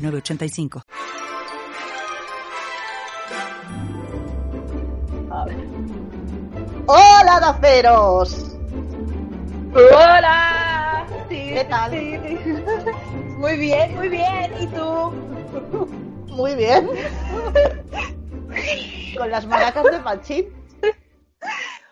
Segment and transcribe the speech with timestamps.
[0.00, 0.82] 985.
[6.86, 8.56] ¡Hola, daceros!
[9.74, 11.06] ¡Hola!
[11.28, 11.92] ¿Qué tal?
[13.38, 14.52] Muy bien, muy bien.
[14.60, 15.12] ¿Y tú?
[16.28, 16.88] Muy bien.
[19.16, 20.46] Con las maracas de Pachín.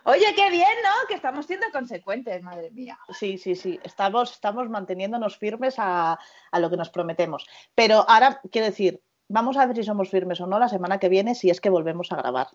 [0.09, 1.07] Oye, qué bien, ¿no?
[1.07, 2.99] Que estamos siendo consecuentes, madre mía.
[3.11, 3.79] Sí, sí, sí.
[3.85, 6.19] Estamos, estamos manteniéndonos firmes a,
[6.59, 7.47] lo que nos prometemos.
[7.75, 11.11] Pero ahora, quiero decir, vamos a ver si somos firmes o no la semana que
[11.11, 12.47] viene, si es que volvemos a grabar.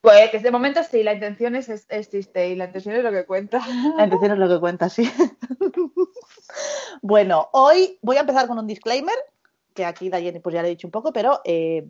[0.00, 3.60] Pues de momento sí, la intención es, existe y la intención es lo que cuenta.
[3.98, 5.12] La intención es lo que cuenta, sí.
[7.02, 9.16] bueno, hoy voy a empezar con un disclaimer,
[9.74, 11.86] que aquí Dayeni pues ya le he dicho un poco, pero eh,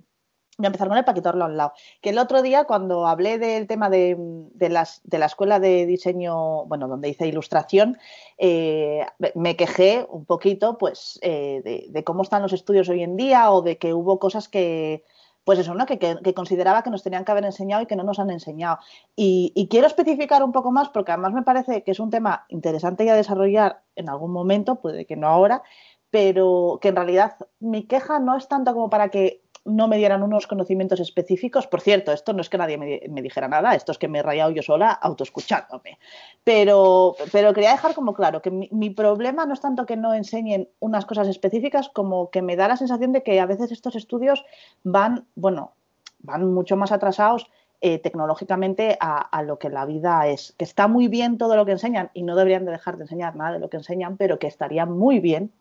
[0.59, 1.73] voy a empezar con él para quitarlo a un lado.
[2.01, 4.17] Que el otro día, cuando hablé del tema de,
[4.59, 7.99] las, de la escuela de diseño, bueno, donde hice ilustración,
[8.39, 13.51] eh, me quejé un poquito, pues, eh, de, cómo están los estudios hoy en día
[13.51, 15.05] o de que hubo cosas que,
[15.45, 15.87] pues eso, ¿no?
[15.87, 15.99] Que,
[16.35, 18.79] consideraba que nos tenían que haber enseñado y que no nos han enseñado.
[19.17, 23.07] Y, quiero especificar un poco más, porque además me parece que es un tema interesante
[23.07, 25.63] ya desarrollar en algún momento, puede que no ahora,
[26.11, 30.23] pero que en realidad mi queja no es tanto como para que no me dieran
[30.23, 31.67] unos conocimientos específicos.
[31.67, 34.23] Por cierto, esto no es que nadie me, dijera nada, esto es que me he
[34.23, 35.99] rayado yo sola autoescuchándome.
[36.45, 40.69] Pero, pero quería dejar como claro que mi, problema no es tanto que no enseñen
[40.81, 44.45] unas cosas específicas como que me da la sensación de que a veces estos estudios
[44.83, 45.73] van, bueno,
[46.21, 47.49] van mucho más atrasados
[47.81, 50.55] eh, tecnológicamente a, a, lo que la vida es.
[50.57, 53.37] Que está muy bien todo lo que enseñan y no deberían de dejar de enseñar
[53.37, 55.53] nada de lo que enseñan, pero que estaría muy bien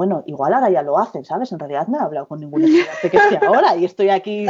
[0.00, 1.52] bueno, igual ahora ya lo hacen, ¿sabes?
[1.52, 4.46] En realidad no he hablado con ningún estudiante que esté ahora y estoy aquí,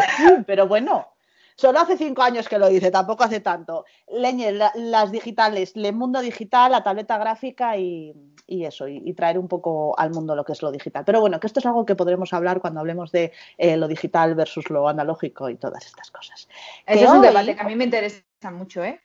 [0.47, 1.09] pero bueno,
[1.56, 3.84] solo hace cinco años que lo dice, tampoco hace tanto.
[4.06, 8.15] Leñe, las digitales, el mundo digital, la tableta gráfica y,
[8.47, 11.03] eso, y, traer un poco al mundo lo que es lo digital.
[11.05, 14.37] Pero bueno, que esto es algo que podremos hablar cuando hablemos de eh, lo digital
[14.37, 16.49] versus lo analógico y todas estas cosas.
[16.87, 18.22] Ese es un debate que a mí me interesa
[18.53, 19.00] mucho, ¿eh?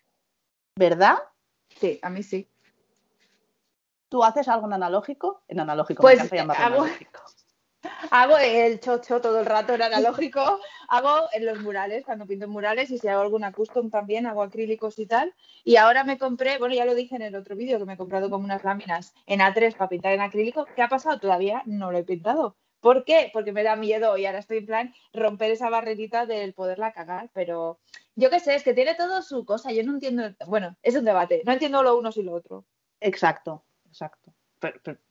[0.78, 1.16] ¿Verdad?
[1.69, 2.47] Sí, a mí sí.
[4.09, 5.43] ¿Tú haces algo en analógico?
[5.47, 6.19] En analógico, pues
[6.57, 6.85] hago,
[8.11, 12.91] hago el chocho todo el rato en analógico, hago en los murales, cuando pinto murales
[12.91, 15.33] y si hago alguna custom también, hago acrílicos y tal.
[15.63, 17.97] Y ahora me compré, bueno, ya lo dije en el otro vídeo, que me he
[17.97, 20.66] comprado como unas láminas en A3 para pintar en acrílico.
[20.75, 21.19] ¿Qué ha pasado?
[21.19, 22.55] Todavía no lo he pintado.
[22.85, 23.31] ¿Por qué?
[23.33, 27.31] Porque me da miedo y ahora estoy en plan romper esa barrerita del poderla cagar,
[27.33, 27.79] pero
[28.16, 31.03] yo qué sé, es que tiene todo su cosa, yo no entiendo, bueno, es un
[31.03, 32.63] debate, no entiendo lo uno y lo otro.
[32.99, 33.63] Exacto,
[33.95, 34.33] exacto.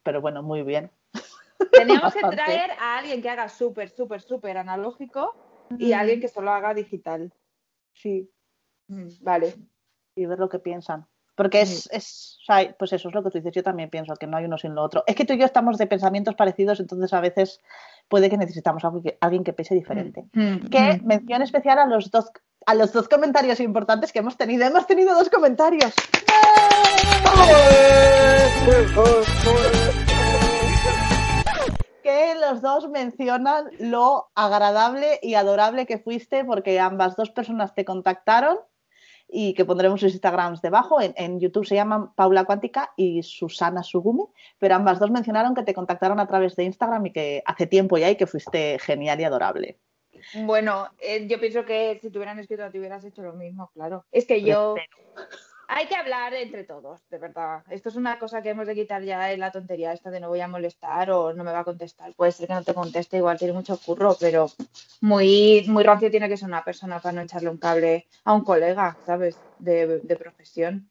[0.03, 0.91] Pero, bueno, muy bien.
[1.73, 5.35] Teníamos que traer a alguien que haga súper, súper, súper analógico
[5.79, 7.33] y a alguien que solo haga digital.
[7.95, 8.31] Sí.
[9.21, 9.55] Vale.
[10.15, 11.07] Y ver lo que piensan.
[11.37, 12.39] Porque es, es,
[12.79, 14.75] pues eso es lo que tú dices, yo también pienso que no hay uno sin
[14.75, 15.03] lo otro.
[15.07, 17.61] Es que tú y yo estamos de pensamientos parecidos, entonces a veces
[18.09, 20.29] puede que necesitamos que, alguien que pese diferente.
[20.33, 22.31] Mm, mm, que mención especial a los dos
[22.67, 24.65] a los dos comentarios importantes que hemos tenido.
[24.65, 25.93] Hemos tenido dos comentarios.
[32.03, 37.85] que los dos mencionan lo agradable y adorable que fuiste porque ambas dos personas te
[37.85, 38.59] contactaron
[39.29, 40.99] y que pondremos sus Instagrams debajo.
[41.01, 44.25] En, YouTube se llaman Paula Cuántica y Susana Sugume,
[44.59, 47.97] pero ambas dos mencionaron que te contactaron a través de Instagram y que hace tiempo
[47.99, 49.79] ya y que fuiste genial y adorable.
[50.35, 54.05] Bueno, eh, yo pienso que si te hubieran escrito te hubieras hecho lo mismo, claro.
[54.13, 54.75] Es que yo...
[55.67, 57.63] Hay que hablar entre todos, de verdad.
[57.71, 60.29] Esto es una cosa que hemos de quitar ya en la tontería esta de no
[60.29, 62.13] voy a molestar o no me va a contestar.
[62.15, 64.51] Puede ser que no te conteste, igual tiene mucho curro, pero
[65.01, 68.45] muy, muy rancio tiene que ser una persona para no echarle un cable a un
[68.45, 69.39] colega, ¿sabes?
[69.59, 70.91] De, de profesión.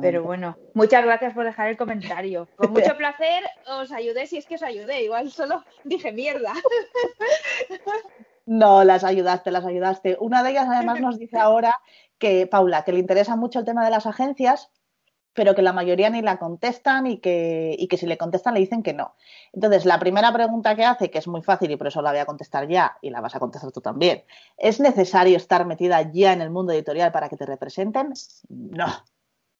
[0.00, 2.48] Pero bueno, muchas gracias por dejar el comentario.
[2.56, 5.02] Con mucho placer os ayudé si es que os ayudé.
[5.02, 6.52] Igual solo dije mierda.
[8.46, 10.16] No, las ayudaste, las ayudaste.
[10.20, 11.80] Una de ellas además nos dice ahora
[12.18, 14.70] que, Paula, que le interesa mucho el tema de las agencias,
[15.32, 18.60] pero que la mayoría ni la contestan y que, y que si le contestan le
[18.60, 19.14] dicen que no.
[19.52, 22.20] Entonces, la primera pregunta que hace, que es muy fácil y por eso la voy
[22.20, 24.24] a contestar ya y la vas a contestar tú también,
[24.56, 28.12] ¿es necesario estar metida ya en el mundo editorial para que te representen?
[28.48, 28.86] No,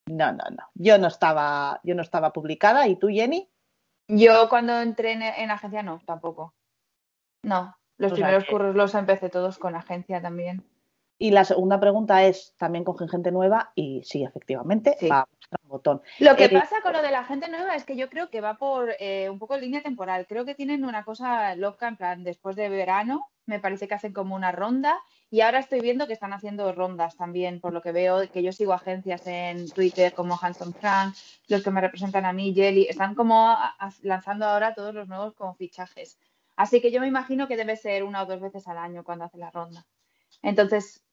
[0.06, 0.69] no, no, no.
[0.75, 2.87] Yo no estaba, yo no estaba publicada.
[2.87, 3.50] ¿Y tú, Jenny?
[4.08, 6.54] Yo cuando entré en, en agencia no, tampoco.
[7.42, 10.64] No, los O primeros que- curros los empecé todos con agencia también.
[11.17, 13.70] Y la segunda pregunta es, ¿también cogen gente nueva?
[13.76, 15.08] Y sí, efectivamente, Sí.
[15.08, 15.26] va a
[15.62, 16.02] botón.
[16.19, 18.41] Lo que Eh, pasa con lo de la gente nueva es que yo creo que
[18.41, 20.26] va por eh, un poco en línea temporal.
[20.26, 24.12] Creo que tienen una cosa loca, en plan, después de verano, me parece que hacen
[24.12, 24.99] como una ronda
[25.31, 28.50] y ahora estoy viendo que están haciendo rondas también, por lo que veo, que yo
[28.52, 31.14] sigo agencias en Twitter como Hanson Frank,
[31.49, 33.56] los que me representan a mí, Jelly, están como
[34.02, 36.19] lanzando ahora todos los nuevos como fichajes.
[36.56, 39.24] Así que yo me imagino que debe ser una o dos veces al año cuando
[39.24, 39.86] hace la ronda.
[40.42, 41.04] Entonces,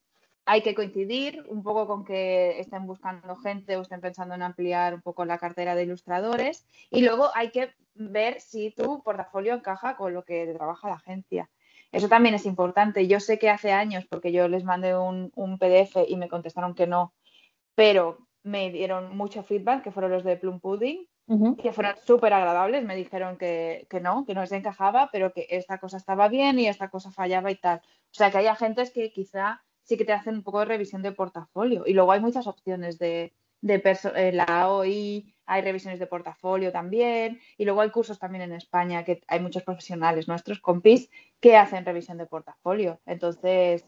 [0.46, 4.94] hay que coincidir un poco con que estén buscando gente o estén pensando en ampliar
[4.94, 9.96] un poco la cartera de ilustradores y luego hay que ver si tu portafolio encaja
[9.96, 11.50] con lo que trabaja la agencia.
[11.92, 13.08] Eso también es importante.
[13.08, 16.74] Yo sé que hace años, porque yo les mandé un, un PDF y me contestaron
[16.74, 17.14] que no,
[17.76, 21.56] pero me dieron mucho feedback, que fueron los de Plum Pudding, Ujú.
[21.56, 25.48] que fueron súper agradables, me dijeron que, que no, que no les encajaba, pero que
[25.50, 27.78] esta cosa estaba bien y esta cosa fallaba y tal.
[27.78, 31.02] O sea, que hay agentes que quizá sí que te hacen un poco de revisión
[31.02, 31.84] de portafolio.
[31.86, 37.40] Y luego hay muchas opciones de, de en la AOI, hay revisiones de portafolio también,
[37.58, 41.86] y luego hay cursos también en España, que hay muchos profesionales nuestros, compis, que hacen
[41.86, 43.00] revisión de portafolio.
[43.06, 43.86] Entonces,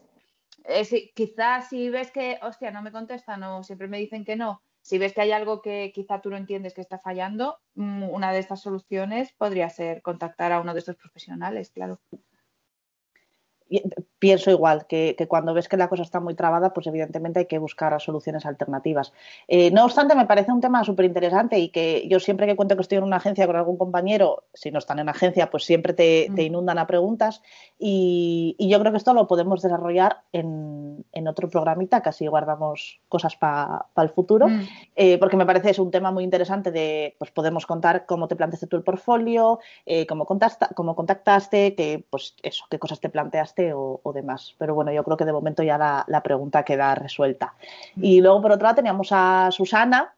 [0.64, 4.36] eh, sí, quizás si ves que, hostia, no me contestan o siempre me dicen que
[4.36, 8.04] no, si ves que hay algo que quizá tú no entiendes que está fallando, mm,
[8.10, 12.00] una de estas soluciones podría ser contactar a uno de estos profesionales, claro.
[14.24, 17.46] Pienso igual, que, que cuando ves que la cosa está muy trabada, pues evidentemente hay
[17.46, 19.12] que buscar soluciones alternativas.
[19.48, 22.74] Eh, no obstante, me parece un tema súper interesante y que yo siempre que cuento
[22.74, 25.92] que estoy en una agencia con algún compañero, si no están en agencia, pues siempre
[25.92, 26.46] te, te Mm.
[26.46, 27.42] inundan a preguntas
[27.78, 32.26] y, y yo creo que esto lo podemos desarrollar en, en otro programita, que así
[32.26, 34.48] guardamos cosas para el futuro.
[34.48, 34.60] Mm.
[34.96, 38.36] Eh, porque me parece es un tema muy interesante de, pues podemos contar cómo te
[38.36, 43.10] planteaste tú el portfolio, eh, cómo, contacta- cómo contactaste, qué, pues eso, qué cosas te
[43.10, 44.54] planteaste o, o demás.
[44.58, 47.54] Pero bueno, yo creo que de momento ya la, la pregunta queda resuelta.
[47.96, 50.14] Y luego, por otro lado, teníamos a Susana,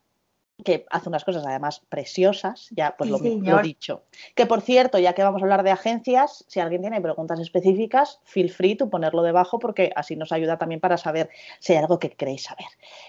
[0.64, 4.02] que hace unas cosas además preciosas, ya pues Sí, lo, dicho.
[4.34, 8.20] Que por cierto, ya que vamos a hablar de agencias, si alguien tiene preguntas específicas,
[8.24, 11.28] feel free to ponerlo debajo porque así nos ayuda también para saber
[11.58, 12.66] si hay algo que queréis saber.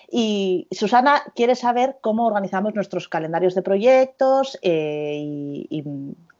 [0.09, 5.83] Y Susana quiere saber cómo organizamos nuestros calendarios de proyectos eh, y, y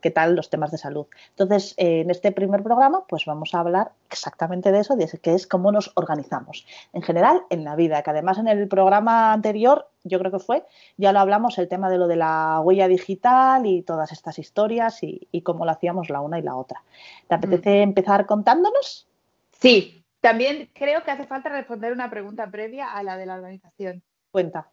[0.07, 1.06] qué tal los temas de salud.
[1.31, 5.33] Entonces, eh, en este primer programa, pues vamos a hablar exactamente de eso, de que
[5.33, 9.89] es cómo nos organizamos en general en la vida, que además en el programa anterior,
[10.06, 10.63] yo creo que fue,
[10.95, 15.04] ya lo hablamos, el tema de lo de la huella digital y todas estas historias
[15.04, 16.81] y, y cómo lo hacíamos la una y la otra.
[17.27, 19.09] ¿Te apetece empezar contándonos?
[19.59, 24.01] Sí, también creo que hace falta responder una pregunta previa a la de la organización.
[24.31, 24.71] Cuenta.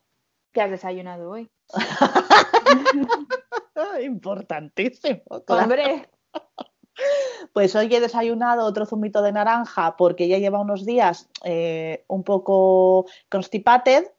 [0.52, 1.50] ¿Qué has desayunado hoy?
[4.02, 5.22] Importantísimo.
[5.46, 5.62] claro.
[5.62, 6.08] Hombre,
[7.52, 12.22] Pues hoy he desayunado otro zumito de naranja porque ya lleva unos días eh, un
[12.22, 14.12] poco constipated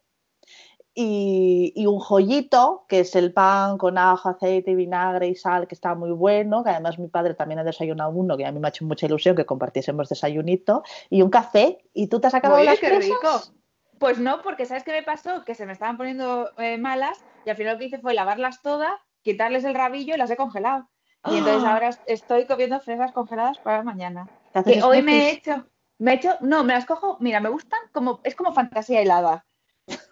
[0.93, 5.75] y, y un joyito, que es el pan con ajo, aceite, vinagre y sal, que
[5.75, 8.67] está muy bueno, que además mi padre también ha desayunado uno, que a mí me
[8.67, 11.79] ha hecho mucha ilusión que compartiésemos desayunito, y un café.
[11.93, 13.09] ¿Y tú te has acabado Oye, las qué fresas?
[13.09, 13.59] rico.
[13.99, 15.43] Pues no, porque ¿sabes qué me pasó?
[15.43, 18.61] Que se me estaban poniendo eh, malas y al final lo que hice fue lavarlas
[18.61, 18.93] todas,
[19.25, 20.87] quitarles el rabillo y las he congelado.
[21.31, 21.73] Y entonces ¡Ah!
[21.73, 24.27] ahora estoy comiendo fresas congeladas para mañana.
[24.53, 25.65] ¿Te haces Que hoy me he hecho,
[25.97, 29.43] me he hecho, no, me las cojo, mira, me gustan como, es como fantasía helada.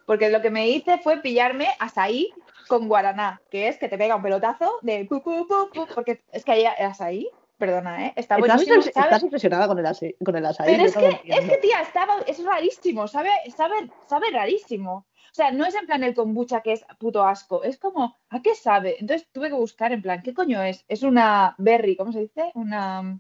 [0.07, 2.33] Porque lo que me hice fue pillarme azaí
[2.67, 6.43] con guaraná, que es que te pega un pelotazo de pu, pu, pu, porque es
[6.43, 8.13] que hay azaí, perdona, ¿eh?
[8.15, 9.05] Está ¿Estás, buenísimo, impres- ¿sabe?
[9.05, 10.65] estás impresionada con el, ase- con el açaí.
[10.75, 15.05] Pero es que, es que, tía, estaba, es rarísimo, sabe, sabe, sabe rarísimo.
[15.33, 18.43] O sea, no es en plan el kombucha que es puto asco, es como, ¿a
[18.43, 18.97] qué sabe?
[18.99, 20.85] Entonces tuve que buscar en plan, ¿qué coño es?
[20.87, 22.51] Es una berry, ¿cómo se dice?
[22.53, 23.19] Una,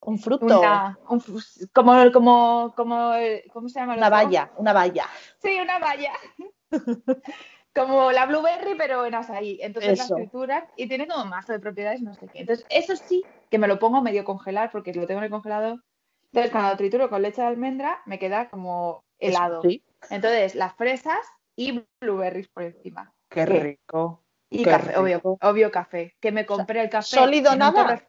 [0.00, 1.22] Un fruto, una, un
[1.74, 3.12] como, como, como,
[3.52, 3.94] ¿cómo se llama?
[3.94, 5.06] una valla, una valla.
[5.42, 6.12] Sí, una valla.
[7.72, 9.60] Como la blueberry, pero en azaí.
[9.62, 10.14] Entonces Eso.
[10.14, 12.40] la trituran y tiene como mazo de propiedades, no sé qué.
[12.40, 15.80] Entonces, eso sí que me lo pongo medio congelar porque lo tengo en el congelador.
[16.24, 19.62] Entonces, cuando lo trituro con leche de almendra, me queda como helado.
[19.62, 19.84] Sí.
[20.10, 21.20] Entonces, las fresas
[21.60, 23.12] y blueberries por encima.
[23.28, 24.24] Qué rico.
[24.48, 25.38] Y Qué café, obvio, rico.
[25.42, 26.16] obvio café.
[26.20, 27.16] Que me compré el café.
[27.16, 27.86] ¿Sólido nada?
[27.86, 28.08] torre-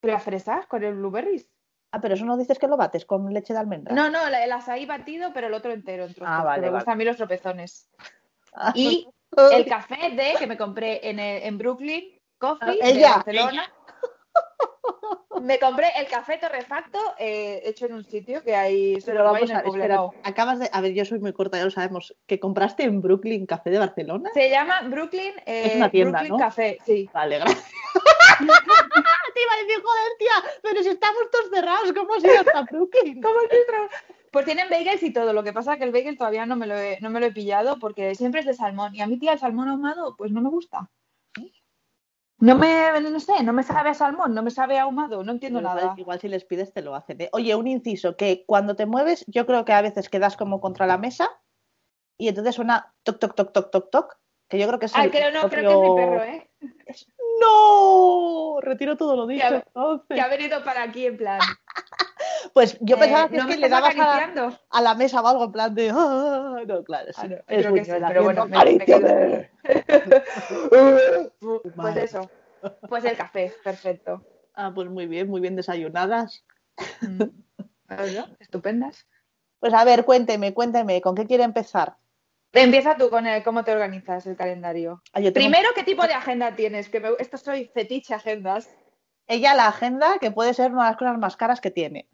[0.00, 1.48] ¿Pero las fresas con el blueberries?
[1.92, 3.94] Ah, pero eso no dices que lo bates con leche de almendra.
[3.94, 6.34] No, no, el azaí batido, pero el otro entero en trozos.
[6.36, 6.78] Ah, vale, me vale.
[6.80, 7.88] gustan a mí los tropezones.
[8.54, 9.06] Ah, Y
[9.52, 13.72] el café de que me compré en, el- en Brooklyn Coffee Ah, de ella, Barcelona.
[15.42, 19.62] Me compré el café torrefacto eh, hecho en un sitio que hay Pero vamos a
[19.62, 20.70] ver, acabas de.
[20.72, 22.14] A ver, yo soy muy corta, ya lo sabemos.
[22.26, 24.30] ¿Que compraste en Brooklyn Café de Barcelona?
[24.34, 26.38] Se llama Brooklyn, eh, Es una tienda, Brooklyn ¿no?
[26.38, 27.10] Café, sí.
[27.12, 27.64] Vale, gracias.
[28.38, 31.92] Te iba a decir, joder, tía, pero estamos todos cerrados.
[31.92, 33.20] ¿Cómo has ido hasta Brooklyn?
[33.22, 33.88] ¿Cómo nuestro-
[34.30, 35.32] Pues tienen bagels y todo.
[35.32, 37.26] Lo que pasa es que el bagel todavía no me lo he, no me lo
[37.26, 38.94] he pillado porque siempre es de salmón.
[38.94, 40.88] Y a mí, tía, el salmón ahumado, pues no me gusta.
[42.42, 45.30] No me, no sé, no me sabe a salmón, no me sabe a ahumado, no
[45.30, 45.94] entiendo Pero nada.
[45.96, 47.20] igual, si les pides te lo hacen.
[47.20, 47.28] ¿eh?
[47.32, 50.88] Oye, un inciso, que cuando te mueves, yo creo que a veces quedas como contra
[50.88, 51.30] la mesa
[52.18, 54.18] y entonces suena toc, toc, toc, toc, toc, toc,
[54.48, 56.50] que yo creo que es Ay, el creo, no, creo que es mi perro, ¿eh?
[57.40, 58.58] ¡No!
[58.60, 59.46] Retiro todo lo dicho.
[59.48, 60.14] Que ha- entonces.
[60.16, 61.40] Que ha venido para aquí en plan.
[62.52, 65.26] Pues yo eh, pensaba que no es que le dabas a, a la mesa o
[65.26, 65.90] algo en plan de...
[65.94, 67.20] "Ah", no, claro, sí.
[67.22, 69.50] Ah, no, es que sí, pero bueno, haciendo, me- me quedo- "Acaríciame".
[71.76, 72.30] Pues eso.
[72.88, 74.24] Pues el café, perfecto.
[74.54, 76.44] Ah, pues muy bien, muy bien desayunadas.
[77.00, 77.22] Mm.
[78.38, 79.06] Estupendas.
[79.60, 81.96] Pues a ver, cuénteme, cuénteme, ¿con qué quiere empezar?
[82.52, 85.02] Empieza tú con el cómo te organizas el calendario.
[85.12, 86.88] Ah, tengo- Primero, ¿qué tipo de agenda tienes?
[86.88, 88.68] Que me- esto soy fetiche agendas.
[89.26, 92.08] Ella la agenda, que puede ser una de las cosas más caras que tiene.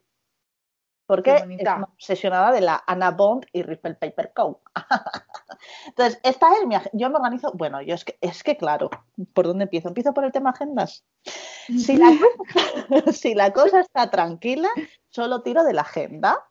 [1.09, 4.61] Porque es una obsesionada de la Anna Bond y Ripple Paper Co.
[5.87, 6.99] Entonces, esta es mi agenda.
[6.99, 8.91] Yo me organizo, bueno, yo es que, es que claro,
[9.33, 9.89] ¿por dónde empiezo?
[9.89, 11.07] Empiezo por el tema agendas.
[11.25, 12.11] Si la,
[12.93, 14.69] cosa, si la cosa está tranquila,
[15.09, 16.47] solo tiro de la agenda,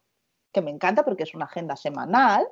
[0.51, 2.47] que me encanta porque es una agenda semanal.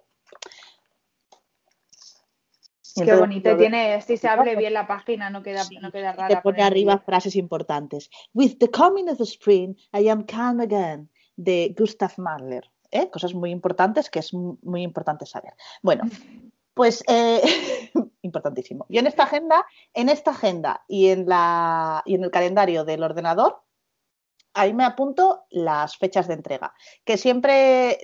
[2.94, 3.58] Qué entonces bonito.
[3.58, 6.36] tiene, si se abre bien la página, no queda, no queda rara.
[6.36, 8.12] te pone arriba frases importantes.
[8.36, 12.70] With the coming of the spring, I am calm again, de Gustav Mahler.
[12.92, 13.10] ¿eh?
[13.10, 15.54] Cosas muy importantes que es mu- muy importante saber.
[15.82, 16.04] Bueno,
[16.74, 17.42] pues eh,
[18.22, 18.86] importantísimo.
[18.89, 23.04] Yo en esta agenda, en esta agenda y en, la, y en el calendario del
[23.04, 23.62] ordenador,
[24.54, 26.74] ahí me apunto las fechas de entrega.
[27.04, 28.00] Que siempre,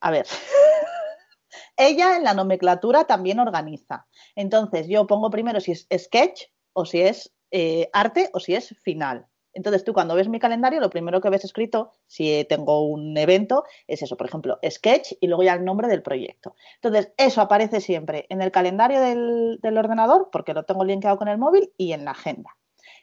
[0.00, 0.26] a ver,
[1.76, 4.06] ella en la nomenclatura también organiza.
[4.34, 8.74] Entonces, yo pongo primero si es sketch o si es eh, arte o si es
[8.82, 9.26] final.
[9.54, 13.64] Entonces, tú cuando ves mi calendario, lo primero que ves escrito, si tengo un evento,
[13.86, 16.54] es eso, por ejemplo, sketch y luego ya el nombre del proyecto.
[16.76, 21.38] Entonces, eso aparece siempre en el calendario del, ordenador, porque lo tengo linkeado con el
[21.38, 22.56] móvil, y en la agenda.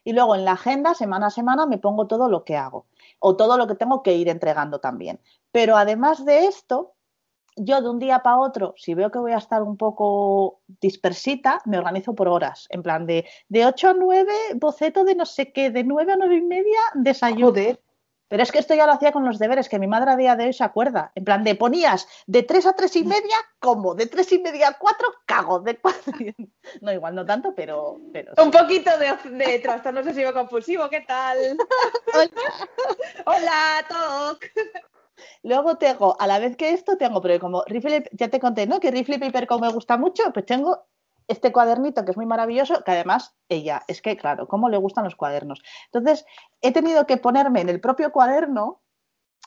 [0.04, 2.88] Y luego en la agenda, semana a semana, me pongo todo lo que hago
[3.20, 5.20] o todo lo que tengo que ir entregando también.
[5.52, 6.94] Pero además de esto,
[7.60, 11.62] yo de un día para otro, si veo que voy a estar un poco dispersita,
[11.66, 12.68] me organizo por horas.
[12.70, 16.16] En plan de, de 8 a 9, boceto de no sé qué, de 9 a
[16.16, 17.48] 9 y media, desayuno.
[17.48, 17.80] Joder.
[18.30, 20.36] Pero es que esto ya lo hacía con los deberes, que mi madre a día
[20.36, 21.12] de hoy se acuerda.
[21.16, 24.70] En plan de ponías de 3 a 3 y media, como, de 3 y media
[24.70, 26.14] a 4, cago, de 4.
[26.82, 28.00] No, igual no tanto, pero.
[28.14, 28.42] pero sí.
[28.42, 31.58] Un poquito de, de trastorno obsesivo compulsivo, ¿qué tal?
[33.26, 34.46] Hola, Toc.
[35.44, 38.80] Luego tengo, a la vez que esto, tengo, pero como Rifle, ya te conté, ¿no?
[38.80, 40.86] Que Rifle Paper Co me gusta mucho, pues tengo
[41.28, 45.04] este cuadernito que es muy maravilloso, que además ella, es que claro, cómo le gustan
[45.04, 45.62] los cuadernos.
[45.86, 46.26] Entonces,
[46.62, 48.82] he tenido que ponerme en el propio cuaderno,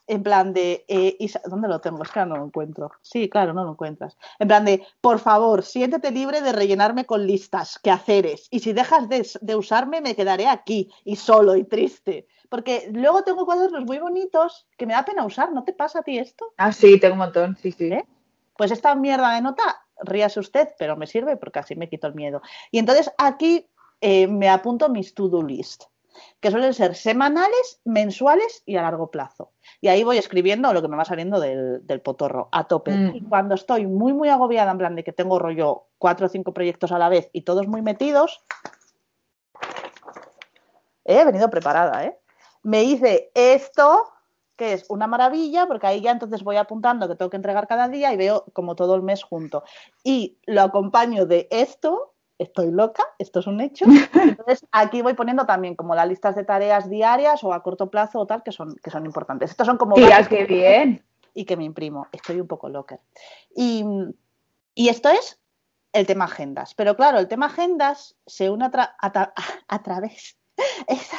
[0.06, 2.02] en plan de, eh, ¿dónde lo tengo?
[2.02, 2.90] Es que no lo encuentro.
[3.02, 4.16] Sí, claro, no lo encuentras.
[4.38, 9.08] En plan de, por favor, siéntete libre de rellenarme con listas, quehaceres, y si dejas
[9.08, 12.26] de, de usarme, me quedaré aquí, y solo, y triste.
[12.52, 16.02] Porque luego tengo cuadernos muy bonitos que me da pena usar, ¿no te pasa a
[16.02, 16.52] ti esto?
[16.58, 17.90] Ah, sí, tengo un montón, sí, sí.
[17.90, 18.04] ¿Eh?
[18.58, 22.14] Pues esta mierda de nota, ríase usted, pero me sirve porque así me quito el
[22.14, 22.42] miedo.
[22.70, 23.70] Y entonces aquí
[24.02, 25.84] eh, me apunto mis to-do list,
[26.40, 29.52] que suelen ser semanales, mensuales y a largo plazo.
[29.80, 32.90] Y ahí voy escribiendo lo que me va saliendo del, del potorro, a tope.
[32.90, 33.16] Mm.
[33.16, 36.52] Y cuando estoy muy, muy agobiada, en plan de que tengo rollo cuatro o cinco
[36.52, 38.44] proyectos a la vez y todos muy metidos,
[41.06, 42.18] he venido preparada, ¿eh?
[42.62, 44.12] Me hice esto,
[44.56, 47.88] que es una maravilla, porque ahí ya entonces voy apuntando que tengo que entregar cada
[47.88, 49.64] día y veo como todo el mes junto.
[50.04, 53.84] Y lo acompaño de esto, estoy loca, esto es un hecho.
[54.14, 58.20] Entonces aquí voy poniendo también como las listas de tareas diarias o a corto plazo
[58.20, 59.50] o tal que son, que son importantes.
[59.50, 59.94] Estos son como...
[59.94, 61.04] Tía, varios qué bien.
[61.34, 62.06] y que me imprimo.
[62.12, 63.00] Estoy un poco loca.
[63.56, 63.84] Y,
[64.74, 65.40] y esto es
[65.92, 66.74] el tema agendas.
[66.74, 69.32] Pero claro, el tema agendas se une a, tra- a tra-
[69.68, 70.36] a través.
[70.86, 71.16] Esa-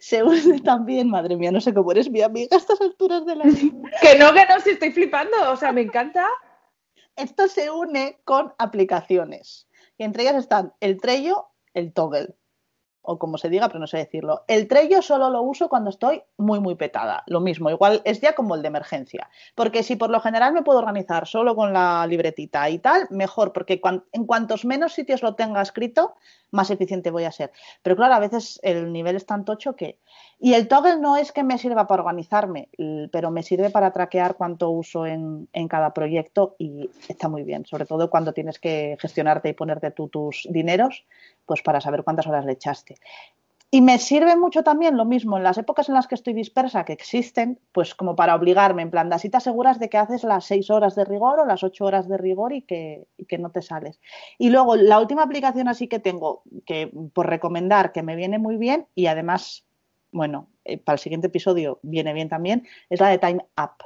[0.00, 3.36] se une también, madre mía, no sé cómo eres mi amiga a estas alturas de
[3.36, 3.90] la vida.
[4.00, 5.36] Que no, que no, si estoy flipando.
[5.50, 6.26] O sea, me encanta.
[7.16, 9.68] Esto se une con aplicaciones.
[9.96, 12.36] Y entre ellas están el Trello, el Toggle.
[13.10, 14.44] O como se diga, pero no sé decirlo.
[14.48, 17.22] El Trello solo lo uso cuando estoy muy, muy petada.
[17.26, 19.30] Lo mismo, igual es ya como el de emergencia.
[19.54, 23.54] Porque si por lo general me puedo organizar solo con la libretita y tal, mejor,
[23.54, 23.80] porque
[24.12, 26.16] en cuantos menos sitios lo tenga escrito,
[26.50, 27.50] más eficiente voy a ser.
[27.80, 29.98] Pero claro, a veces el nivel es tan tocho que...
[30.40, 32.68] Y el toggle no es que me sirva para organizarme,
[33.10, 37.66] pero me sirve para traquear cuánto uso en, en cada proyecto y está muy bien,
[37.66, 41.04] sobre todo cuando tienes que gestionarte y ponerte tú tus dineros,
[41.44, 42.96] pues para saber cuántas horas le echaste.
[43.70, 46.86] Y me sirve mucho también lo mismo en las épocas en las que estoy dispersa,
[46.86, 50.46] que existen, pues como para obligarme, en plan, así te aseguras de que haces las
[50.46, 53.50] seis horas de rigor o las ocho horas de rigor y que, y que no
[53.50, 54.00] te sales.
[54.38, 58.56] Y luego, la última aplicación así que tengo, que por recomendar, que me viene muy
[58.56, 59.66] bien y además,
[60.12, 63.84] bueno, eh, para el siguiente episodio viene bien también, es la de Time Up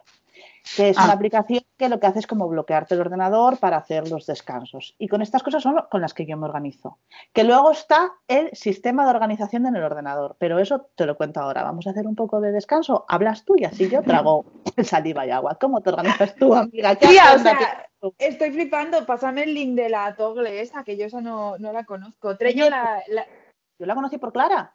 [0.77, 1.13] que es una Ah.
[1.15, 4.95] aplicación que lo que hace es como bloquearte el ordenador para hacer los descansos.
[4.97, 6.99] Y con estas cosas son con las que yo me organizo.
[7.33, 11.41] Que luego está el sistema de organización en el ordenador, pero eso te lo cuento
[11.41, 11.65] ahora.
[11.65, 13.05] Vamos a hacer un poco de descanso.
[13.09, 14.45] Hablas tú y así yo trago
[14.85, 15.59] saliva y agua.
[15.61, 16.97] ¿Cómo te organizas tú, amiga?
[18.19, 19.05] Estoy flipando.
[19.05, 22.37] Pásame el link de la Togle esa, que yo esa no, no la conozco.
[23.09, 23.27] La-
[23.81, 24.75] Yo la conocí por Clara.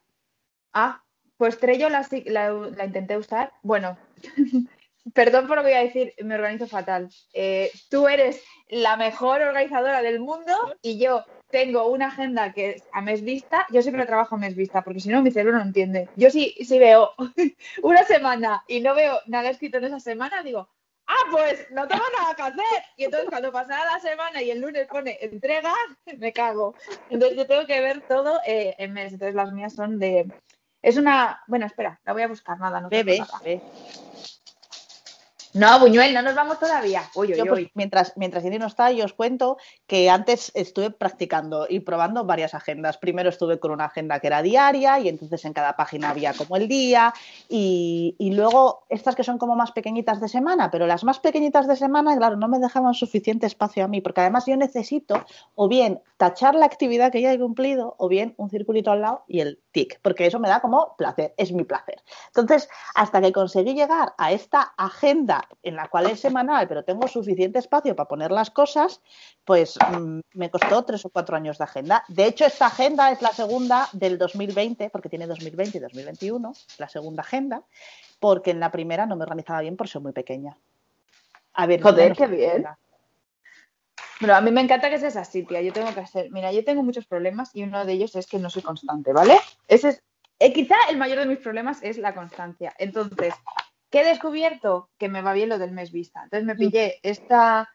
[0.73, 1.01] Ah,
[1.37, 3.53] pues Trello la, la, intenté usar.
[3.61, 3.97] Bueno,
[5.13, 7.09] perdón por lo que voy a decir, me organizo fatal.
[7.33, 12.83] Eh, tú eres la mejor organizadora del mundo y yo tengo una agenda que es
[12.91, 13.65] a mes vista.
[13.71, 16.09] Yo siempre trabajo a mes vista porque si no mi cerebro no entiende.
[16.15, 17.11] Yo sí, si veo
[17.83, 20.67] una semana y no veo nada escrito en esa semana, digo,
[21.07, 22.83] ah, pues no tengo nada que hacer.
[22.97, 25.73] Y entonces cuando pasara la semana y el lunes pone entrega,
[26.17, 26.75] me cago.
[27.09, 29.13] Entonces yo tengo que ver todo eh, en mes.
[29.13, 30.27] Entonces las mías son de...
[30.81, 31.41] Es una...
[31.47, 33.39] Bueno, espera, la voy a buscar, nada, no Bebe, nada.
[33.43, 33.61] bebe.
[35.53, 37.03] No, Buñuel, no nos vamos todavía.
[37.15, 37.71] Uy, uy, Yo, pues, uy.
[37.73, 42.53] mientras, mientras Inri no está, yo os cuento que antes estuve practicando y probando varias
[42.53, 42.97] agendas.
[42.97, 46.57] Primero estuve con una agenda que era diaria y entonces en cada página había como
[46.57, 47.13] el día
[47.49, 51.67] y, y luego estas que son como más pequeñitas de semana, pero las más pequeñitas
[51.67, 55.25] de semana, claro, no me dejaban suficiente espacio a mí porque además yo necesito
[55.55, 59.23] o bien tachar la actividad que ya he cumplido o bien un circulito al lado
[59.27, 62.01] y el tic, porque eso me da como placer, es mi placer.
[62.27, 67.07] Entonces, hasta que conseguí llegar a esta agenda en la cual es semanal, pero tengo
[67.07, 69.01] suficiente espacio para poner las cosas,
[69.45, 72.03] pues mm, me costó tres o cuatro años de agenda.
[72.07, 76.89] De hecho, esta agenda es la segunda del 2020, porque tiene 2020 y 2021, la
[76.89, 77.63] segunda agenda,
[78.19, 80.57] porque en la primera no me organizaba bien por ser muy pequeña.
[81.53, 82.65] A ver, Joder, qué bien.
[84.19, 85.61] Bueno, a mí me encanta que seas así, tía.
[85.61, 86.31] Yo tengo que hacer.
[86.31, 89.37] Mira, yo tengo muchos problemas y uno de ellos es que no soy constante, ¿vale?
[89.67, 90.03] Ese es.
[90.39, 92.73] eh, quizá el mayor de mis problemas es la constancia.
[92.79, 93.33] Entonces,
[93.97, 94.91] ¿qué he descubierto?
[94.99, 96.21] Que me va bien lo del mes vista.
[96.25, 97.67] Entonces me pillé esta,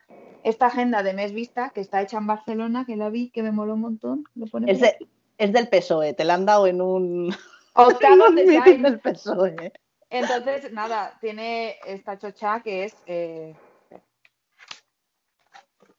[0.44, 3.50] esta agenda de mes vista que está hecha en Barcelona, que la vi, que me
[3.50, 4.22] moló un montón.
[4.36, 5.08] Lo pone Es, por de-
[5.38, 7.34] es del PSOE, te la han dado en un,
[7.74, 8.82] Octavo Design.
[8.82, 9.72] del PSOE.
[10.10, 12.94] Entonces, nada, tiene esta chocha que es.
[13.06, 13.56] eh,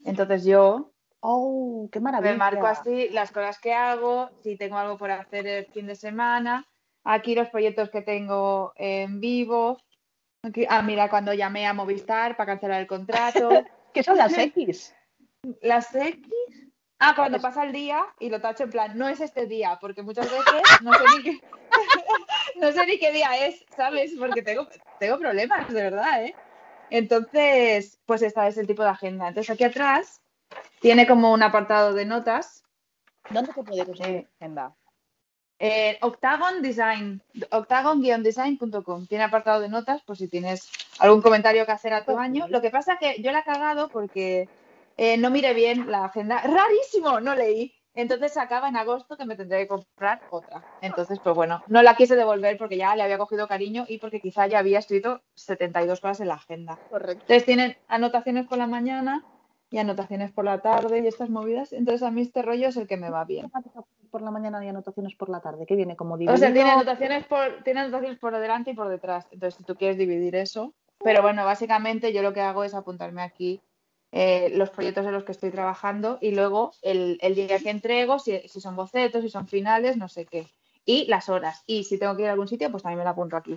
[0.06, 2.32] Entonces yo ¡Oh, qué maravilla!
[2.32, 5.96] me marco así las cosas que hago, si tengo algo por hacer el fin de
[5.96, 6.66] semana,
[7.04, 9.80] aquí los proyectos que tengo en vivo.
[10.44, 13.50] Aquí- ah, mira, cuando llamé a Movistar para cancelar el contrato.
[13.94, 14.94] ¿Qué son las X?
[15.62, 16.28] Las X.
[17.00, 20.04] Ah, cuando pasa el día y lo tacho en plan, no es este día, porque
[20.04, 21.40] muchas veces no sé ni qué,
[22.62, 24.14] no sé ni qué día es, ¿sabes?
[24.18, 24.68] Porque tengo,
[25.00, 26.36] tengo problemas, de verdad, ¿eh?
[26.90, 29.28] Entonces, pues esta es el tipo de agenda.
[29.28, 30.22] Entonces aquí atrás
[30.80, 32.64] tiene como un apartado de notas.
[33.30, 34.74] ¿Dónde te puede conseguir Eh, agenda?
[35.60, 39.08] Eh, Octagon Design, octagon-design.com.
[39.08, 42.48] Tiene apartado de notas por si tienes algún comentario que hacer a tu año.
[42.50, 44.50] Lo que pasa que yo la he cagado porque
[44.98, 46.42] eh, no miré bien la agenda.
[46.42, 47.20] ¡Rarísimo!
[47.20, 47.74] No leí.
[47.96, 50.64] Entonces acaba en agosto que me tendré que comprar otra.
[50.82, 54.20] Entonces, pues bueno, no la quise devolver porque ya le había cogido cariño y porque
[54.20, 56.80] quizá ya había escrito 72 cosas en la agenda.
[56.90, 57.22] Correcto.
[57.22, 59.24] Entonces tienen anotaciones por la mañana
[59.70, 61.72] y anotaciones por la tarde y estas movidas.
[61.72, 63.52] Entonces a mí este rollo es el que me va bien.
[64.14, 66.38] Por la mañana y anotaciones por la tarde, que viene como O dividido.
[66.38, 69.26] sea, tiene anotaciones por, tiene anotaciones por delante y por detrás.
[69.32, 70.72] Entonces, si tú quieres dividir eso.
[71.04, 73.60] Pero bueno, básicamente yo lo que hago es apuntarme aquí
[74.12, 78.20] eh, los proyectos en los que estoy trabajando y luego el, el día que entrego,
[78.20, 80.46] si, si son bocetos, si son finales, no sé qué.
[80.86, 81.64] Y las horas.
[81.66, 83.56] Y si tengo que ir a algún sitio, pues también me la apunto aquí.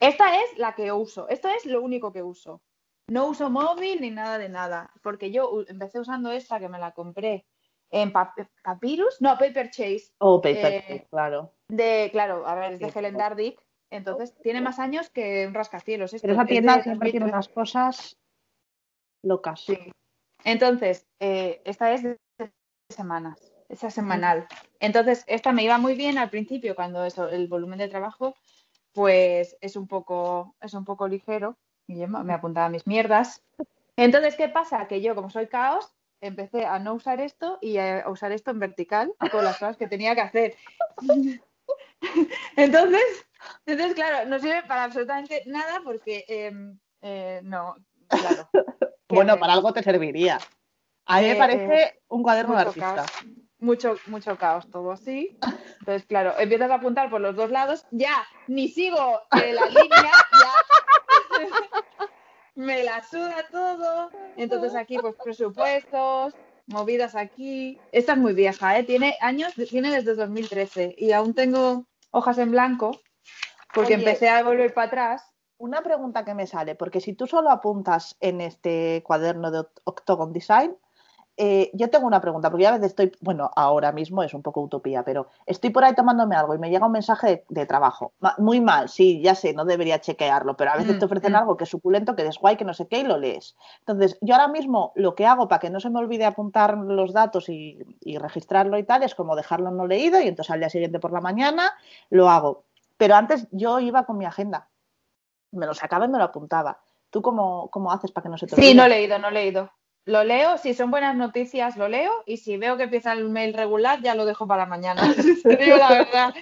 [0.00, 1.28] Esta es la que uso.
[1.28, 2.62] Esto es lo único que uso.
[3.08, 4.90] No uso móvil ni nada de nada.
[5.02, 7.44] Porque yo empecé usando esta que me la compré
[7.90, 10.12] en Pap- Papyrus, no, Paper Chase.
[10.18, 11.52] Oh, paper, Eh, claro.
[11.68, 13.16] De, claro, a ver, es de Helen.
[13.16, 16.12] Dardick, entonces tiene más años que un rascacielos.
[16.14, 17.32] esto, Pero esa es de tienda siempre tiene 2003.
[17.32, 18.16] unas cosas
[19.22, 19.60] locas.
[19.60, 19.78] Sí.
[20.44, 22.16] Entonces, eh, esta es de
[22.88, 24.46] semanas, esa semanal.
[24.80, 28.34] Entonces, esta me iba muy bien al principio, cuando eso, el volumen de trabajo,
[28.92, 31.56] pues es un poco, es un poco ligero.
[31.86, 33.42] Y yo me apuntaba a mis mierdas.
[33.96, 34.86] Entonces, ¿qué pasa?
[34.86, 38.58] Que yo, como soy caos, empecé a no usar esto y a usar esto en
[38.60, 40.54] vertical con las cosas que tenía que hacer.
[42.56, 43.26] Entonces,
[43.66, 47.76] entonces claro, no sirve para absolutamente nada porque em, eh, no,
[48.08, 48.48] claro.
[49.08, 50.38] Bueno, para algo te serviría.
[51.06, 52.94] A mí me Eh, parece un cuaderno de artista.
[52.94, 53.10] caos.
[53.58, 55.36] mucho, mucho caos todo así.
[55.80, 58.14] Entonces, claro, empiezas a apuntar por los dos lados, ya
[58.46, 60.49] ni sigo eh, la línea, ya
[62.60, 64.10] me la suda todo.
[64.36, 66.34] Entonces aquí, pues presupuestos,
[66.66, 67.78] movidas aquí.
[67.92, 68.84] Esta es muy vieja, ¿eh?
[68.84, 72.92] Tiene años, tiene desde 2013 y aún tengo hojas en blanco
[73.74, 75.26] porque empecé a volver para atrás.
[75.58, 80.32] Una pregunta que me sale, porque si tú solo apuntas en este cuaderno de Octagon
[80.32, 80.74] Design,
[81.42, 84.42] eh, yo tengo una pregunta, porque yo a veces estoy, bueno, ahora mismo es un
[84.42, 88.12] poco utopía, pero estoy por ahí tomándome algo y me llega un mensaje de, trabajo.
[88.36, 91.36] Muy mal, sí, ya sé, no debería chequearlo, pero a veces te mm, ofrecen mm.
[91.36, 93.56] algo que es suculento, que es guay, que no sé qué, y lo lees.
[93.78, 97.14] Entonces, yo ahora mismo lo que hago para que no se me olvide apuntar los
[97.14, 97.78] datos y,
[98.18, 101.22] registrarlo y tal, es como dejarlo no leído y entonces al día siguiente por la
[101.22, 101.72] mañana
[102.10, 102.64] lo hago.
[102.98, 104.68] Pero antes yo iba con mi agenda,
[105.52, 106.80] me lo sacaba y me lo apuntaba.
[107.08, 108.68] ¿Tú cómo, cómo haces para que no se te olvide?
[108.68, 109.70] Sí, no he leído, no he leído
[110.04, 113.54] lo leo, si son buenas noticias lo leo y si veo que empieza el mail
[113.54, 115.02] regular ya lo dejo para mañana.
[115.44, 116.34] la verdad.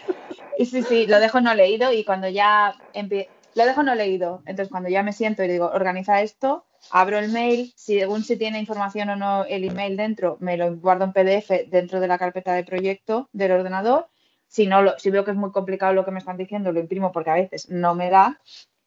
[0.59, 4.43] Y sí, sí, lo dejo no leído y cuando ya lo dejo no leído.
[4.47, 8.37] Entonces cuando ya me siento y digo, organiza esto, abro el mail, si según si
[8.37, 12.19] tiene información o no el email dentro, me lo guardo en PDF dentro de la
[12.19, 14.09] carpeta de proyecto del ordenador.
[14.47, 16.81] Si no, lo, si veo que es muy complicado lo que me están diciendo, lo
[16.81, 18.41] imprimo porque a veces no me da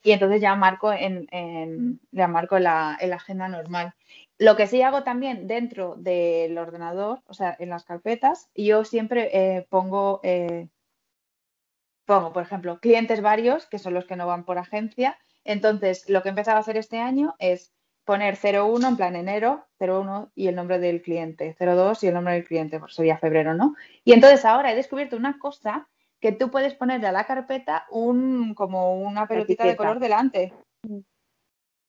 [0.04, 3.94] y entonces ya marco en, en ya marco la, en la agenda normal.
[4.42, 9.30] Lo que sí hago también dentro del ordenador, o sea, en las carpetas, yo siempre
[9.34, 10.68] eh, pongo, eh,
[12.06, 15.20] pongo, por ejemplo, clientes varios, que son los que no van por agencia.
[15.44, 17.72] Entonces, lo que he empezado a hacer este año es
[18.04, 22.34] poner 01 en plan enero, 01 y el nombre del cliente, 02 y el nombre
[22.34, 23.76] del cliente, sería febrero, ¿no?
[24.04, 25.88] Y entonces ahora he descubierto una cosa
[26.20, 30.52] que tú puedes ponerle a la carpeta un como una pelotita de color delante.
[30.82, 31.02] Mm.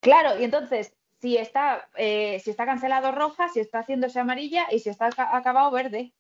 [0.02, 4.80] Claro, y entonces si está, eh, si está cancelado roja, si está haciéndose amarilla y
[4.80, 6.12] si está acabado verde.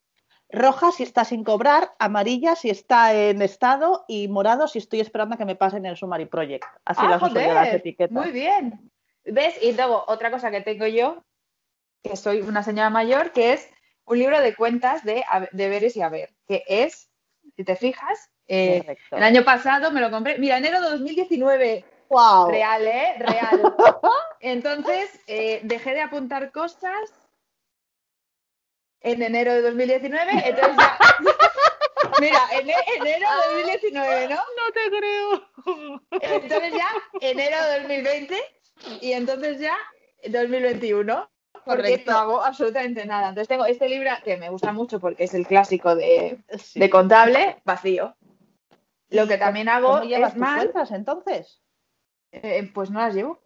[0.48, 5.34] Roja si está sin cobrar, amarilla si está en estado y morado si estoy esperando
[5.34, 6.64] a que me pasen el Summary Project.
[6.84, 8.12] Así ah, las las etiquetas.
[8.12, 8.92] Muy bien.
[9.24, 9.60] ¿Ves?
[9.60, 11.24] Y luego otra cosa que tengo yo,
[12.04, 13.68] que soy una señora mayor, que es
[14.04, 17.10] un libro de cuentas de deberes y haber, que es,
[17.56, 21.84] si te fijas, eh, el año pasado me lo compré, mira, enero de 2019,
[22.48, 23.14] Real, ¿eh?
[23.18, 23.74] Real.
[24.40, 27.10] Entonces, eh, dejé de apuntar cosas
[29.00, 30.98] en enero de 2019, entonces ya...
[32.20, 32.68] Mira, en
[33.00, 34.36] enero de 2019, ¿no?
[34.36, 35.98] No te creo.
[36.20, 36.88] Entonces ya,
[37.20, 38.36] enero de 2020
[39.00, 39.76] y entonces ya
[40.28, 41.30] 2021.
[41.64, 43.28] Porque no hago absolutamente nada.
[43.28, 46.38] Entonces tengo este libro que me gusta mucho porque es el clásico de,
[46.74, 48.16] de contable, vacío.
[49.10, 50.66] Lo que también hago es más.
[50.90, 51.61] entonces?
[52.32, 53.38] Eh, pues no las llevo.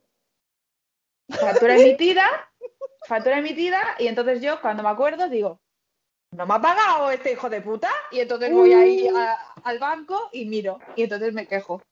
[1.29, 2.25] Factura emitida,
[3.07, 5.61] factura emitida, y entonces yo cuando me acuerdo digo,
[6.31, 9.17] no me ha pagado este hijo de puta, y entonces voy ahí uh.
[9.65, 11.83] al banco y miro, y entonces me quejo.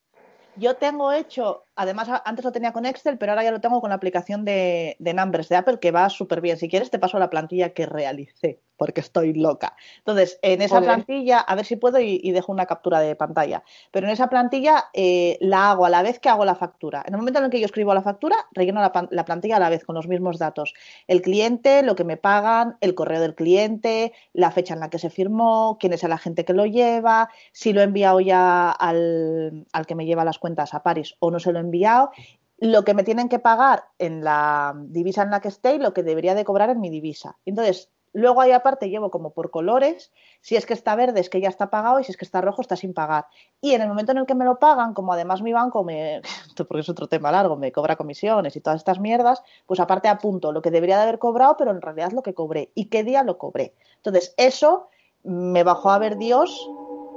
[0.57, 3.91] Yo tengo hecho, además antes lo tenía con Excel, pero ahora ya lo tengo con
[3.91, 6.57] la aplicación de, de Numbers de Apple, que va súper bien.
[6.57, 9.77] Si quieres, te paso la plantilla que realicé porque estoy loca.
[9.99, 14.07] Entonces, en esa plantilla, a ver si puedo y, dejo una captura de pantalla, pero
[14.07, 17.05] en esa plantilla eh, la hago a la vez que hago la factura.
[17.07, 19.71] En el momento en el que yo escribo la factura, relleno la, plantilla a la
[19.71, 20.75] vez con los mismos datos.
[21.07, 24.99] El cliente, lo que me pagan, el correo del cliente, la fecha en la que
[24.99, 29.67] se firmó, quién es la gente que lo lleva, si lo he enviado ya al,
[29.73, 32.11] al que me lleva las cuentas a París o no se lo he enviado
[32.59, 35.93] lo que me tienen que pagar en la divisa en la que esté y lo
[35.93, 37.37] que debería de cobrar en mi divisa.
[37.45, 41.41] Entonces, Luego ahí aparte llevo como por colores, si es que está verde es que
[41.41, 43.27] ya está pagado y si es que está rojo está sin pagar.
[43.61, 46.23] Y en el momento en el que me lo pagan, como además mi banco me,
[46.57, 50.53] porque es otro tema largo, me cobra comisiones y todas estas mierdas, pues aparte apunto
[50.53, 53.25] lo que debería de haber cobrado, pero en realidad lo que cobré y qué día
[53.25, 53.75] lo cobré.
[53.97, 54.87] Entonces eso
[55.25, 56.57] me bajó a ver Dios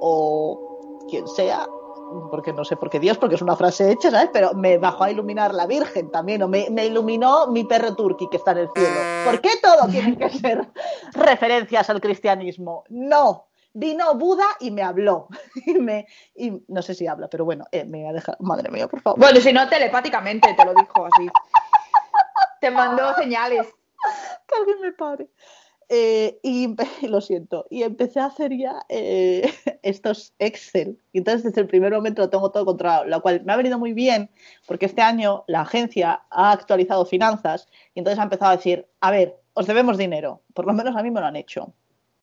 [0.02, 1.68] o quien sea
[2.30, 4.30] porque no sé por qué Dios, porque es una frase hecha, ¿sabes?
[4.32, 8.38] Pero me bajó a iluminar la Virgen también, o me, iluminó mi perro turqui que
[8.38, 9.00] está en el cielo.
[9.26, 10.68] ¿Por qué todo tiene que ser
[11.14, 12.84] referencias al cristianismo?
[12.90, 15.28] No, vino Buda y me habló.
[15.66, 18.38] Y, me, y no sé si habla, pero bueno, eh, me ha dejado.
[18.40, 19.20] Madre mía, por favor.
[19.20, 21.28] Bueno, si no, telepáticamente te lo dijo así.
[22.62, 23.68] te mandó señales.
[24.48, 25.28] Que alguien me pare.
[25.90, 26.76] Eh, y
[27.08, 29.50] lo siento, y empecé a hacer ya eh,
[29.84, 31.00] estos Excel.
[31.14, 33.80] Y entonces desde el primer momento lo tengo todo controlado, lo cual me ha venido
[33.80, 34.30] muy bien
[34.68, 39.12] porque este año la agencia ha actualizado finanzas y entonces ha empezado a decir, a
[39.12, 41.74] ver, os debemos dinero, por lo menos a mí me lo han hecho.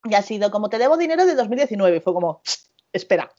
[0.05, 1.97] Y ha sido como, te debo dinero de 2019.
[1.97, 2.43] Y fue como,
[2.93, 3.33] espera,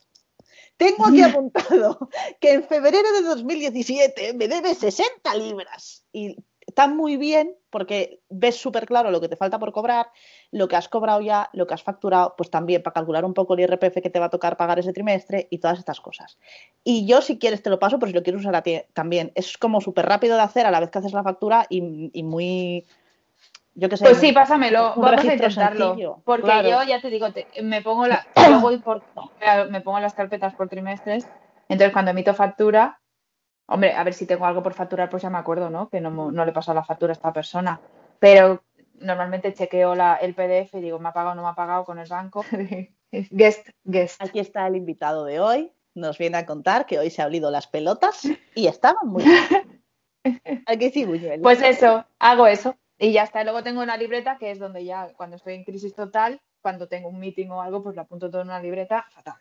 [0.76, 2.10] tengo aquí apuntado
[2.40, 6.04] que en febrero de 2017 me debes 60 libras.
[6.12, 10.08] Y está muy bien porque ves súper claro lo que te falta por cobrar,
[10.50, 13.54] lo que has cobrado ya, lo que has facturado, pues también para calcular un poco
[13.54, 16.38] el IRPF que te va a tocar pagar ese trimestre y todas estas cosas.
[16.84, 19.32] Y yo si quieres te lo paso, pero si lo quieres usar a ti también.
[19.34, 21.80] Es como súper rápido de hacer a la vez que haces la factura y,
[22.22, 22.84] muy...
[23.78, 26.22] Yo qué sé, pues sí, pásamelo, vamos a intentarlo.
[26.24, 27.28] Porque yo ya te digo,
[27.62, 28.26] me pongo la,
[28.82, 29.02] por,
[29.70, 31.26] me pongo las carpetas por trimestres,
[31.68, 32.98] entonces cuando emito factura,
[33.68, 35.88] Hombre, a ver si tengo algo por facturar, pues ya me acuerdo, ¿no?
[35.88, 37.80] Que no, le he pasado la factura a esta persona.
[38.20, 38.62] Pero
[39.00, 41.84] normalmente chequeo la, el PDF y digo, ¿me ha pagado o no me ha pagado
[41.84, 42.44] con el banco?
[43.10, 44.22] guest, guest.
[44.22, 45.72] Aquí está el invitado de hoy.
[45.94, 49.82] Nos viene a contar que hoy se ha olido las pelotas y estaban muy bien.
[50.66, 51.42] Aquí sí, bien.
[51.42, 52.76] Pues eso, hago eso.
[52.98, 53.42] Y ya está.
[53.44, 57.08] Luego tengo una libreta que es donde ya, cuando estoy en crisis total, cuando tengo
[57.08, 59.36] un meeting o algo, pues lo apunto todo en una libreta, fatal.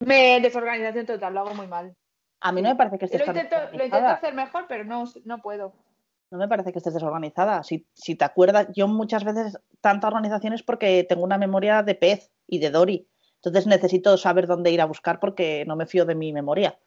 [0.00, 1.96] Me desorganización total, lo hago muy mal.
[2.40, 5.04] A mí no me parece que estés lo intento, lo intento hacer mejor, pero no,
[5.24, 5.72] no puedo.
[6.30, 7.62] No me parece que estés desorganizada.
[7.62, 11.94] Si, si te acuerdas, yo muchas veces tanta organización es porque tengo una memoria de
[11.94, 13.08] pez y de Dory.
[13.36, 16.78] Entonces necesito saber dónde ir a buscar porque no me fío de mi memoria.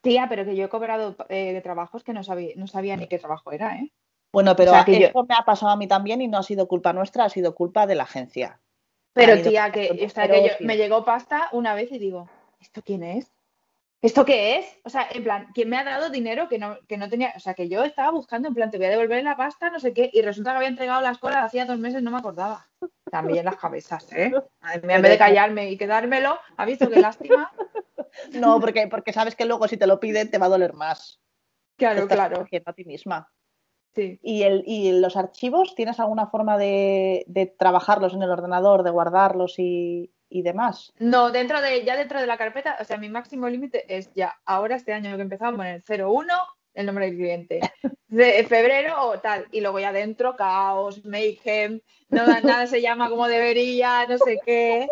[0.00, 3.18] Tía, pero que yo he cobrado eh, trabajos que no sabía, no sabía ni qué
[3.18, 3.92] trabajo era, ¿eh?
[4.32, 7.24] Bueno, pero eso me ha pasado a mí también y no ha sido culpa nuestra,
[7.24, 8.60] ha sido culpa de la agencia.
[9.12, 13.30] Pero tía, que, que me llegó pasta una vez y digo, ¿esto quién es?
[14.02, 14.80] ¿Esto qué es?
[14.84, 17.32] O sea, en plan, ¿quién me ha dado dinero que no, que no tenía?
[17.36, 19.78] O sea, que yo estaba buscando, en plan, te voy a devolver la pasta, no
[19.78, 22.68] sé qué, y resulta que había entregado la escuela hacía dos meses, no me acordaba.
[23.10, 24.32] También las cabezas, ¿eh?
[24.72, 27.52] En vez de callarme y quedármelo, ¿ha visto qué lástima?
[28.32, 31.20] No, porque, porque sabes que luego si te lo piden te va a doler más.
[31.76, 32.44] Claro, claro.
[32.66, 33.30] a ti misma.
[33.94, 34.18] Sí.
[34.22, 38.90] ¿Y, el, ¿Y los archivos, tienes alguna forma de, de trabajarlos en el ordenador, de
[38.90, 40.94] guardarlos y, y demás.
[40.98, 44.40] No, dentro de, ya dentro de la carpeta, o sea, mi máximo límite es ya,
[44.46, 46.32] ahora este año que he empezado a poner 01,
[46.74, 47.60] el nombre del cliente,
[48.08, 53.28] de febrero o tal, y luego ya dentro, caos, mayhem, no, nada se llama como
[53.28, 54.88] debería, no sé qué.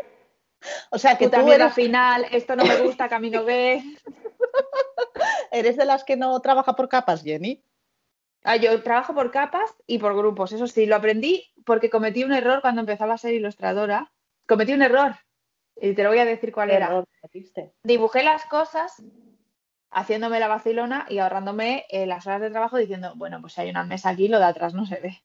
[0.90, 1.74] O sea, que tú también eres...
[1.74, 3.81] final, esto no me gusta, camino B.
[5.53, 7.62] ¿Eres de las que no trabaja por capas, Jenny?
[8.42, 12.33] Ah, yo trabajo por capas y por grupos, eso sí, lo aprendí porque cometí un
[12.33, 14.11] error cuando empezaba a ser ilustradora.
[14.46, 15.16] Cometí un error.
[15.81, 17.05] Y te lo voy a decir cuál era.
[17.83, 19.03] Dibujé las cosas
[19.91, 23.85] haciéndome la vacilona y ahorrándome eh, las horas de trabajo diciendo, bueno, pues hay una
[23.85, 25.23] mesa aquí, lo de atrás no se ve.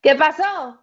[0.00, 0.80] ¿Qué pasó?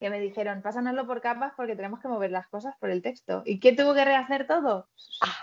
[0.00, 3.42] Que me dijeron, pásanoslo por capas porque tenemos que mover las cosas por el texto.
[3.44, 4.88] ¿Y quién tuvo que rehacer todo?
[5.20, 5.36] Ah,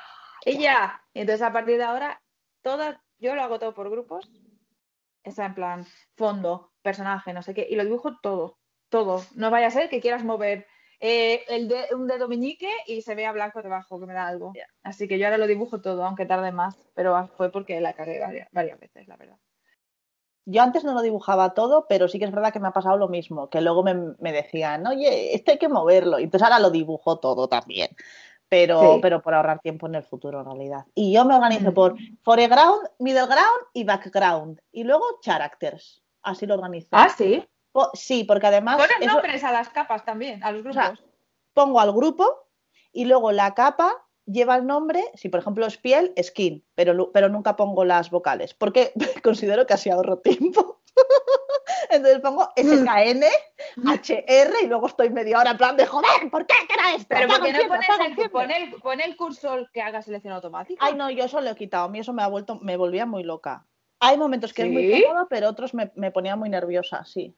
[0.46, 1.02] Ella.
[1.14, 2.22] Y entonces a partir de ahora,
[2.62, 4.30] todas, yo lo hago todo por grupos.
[5.24, 7.68] Está en plan, fondo, personaje, no sé qué.
[7.70, 8.58] Y lo dibujo todo,
[8.90, 9.24] todo.
[9.36, 10.66] No vaya a ser que quieras mover
[11.02, 14.52] eh, el de, un dedo meñique y se vea blanco debajo, que me da algo.
[14.84, 18.20] Así que yo ahora lo dibujo todo, aunque tarde más, pero fue porque la cagué
[18.52, 19.38] varias, veces, la verdad.
[20.46, 22.98] Yo antes no lo dibujaba todo, pero sí que es verdad que me ha pasado
[22.98, 26.20] lo mismo, que luego me, decían, oye, esto hay que moverlo.
[26.20, 27.90] Y entonces ahora lo dibujo todo también.
[28.50, 30.86] Pero, pero por ahorrar tiempo en el futuro, en realidad.
[30.96, 31.74] Y yo me organizo mm.
[31.76, 34.60] por foreground, middle ground y background.
[34.72, 36.02] Y luego characters.
[36.24, 36.90] Así lo organizo.
[36.92, 37.48] Ah, sí
[37.94, 38.78] sí, porque además.
[38.78, 41.04] Pones nombres a las capas también, a los grupos.
[41.54, 42.48] pongo al grupo
[42.92, 47.30] y luego la capa lleva el nombre, si por ejemplo es piel, skin, pero, pero
[47.30, 50.82] nunca pongo las vocales, porque considero que así ahorro tiempo.
[51.90, 53.24] Entonces pongo SKN,
[53.78, 56.56] HR y luego estoy media hora en plan de joder, ¿por qué?
[56.68, 57.08] ¿Qué era esto?
[57.10, 60.84] Pero porque no pones el, pon el, pon el, curso que haga selección automática.
[60.86, 61.86] Ay, no, yo eso lo he quitado.
[61.86, 63.66] A mí eso me ha vuelto, me volvía muy loca.
[64.00, 67.36] Hay momentos que es muy cómodo, pero otros me, me ponía muy nerviosa, sí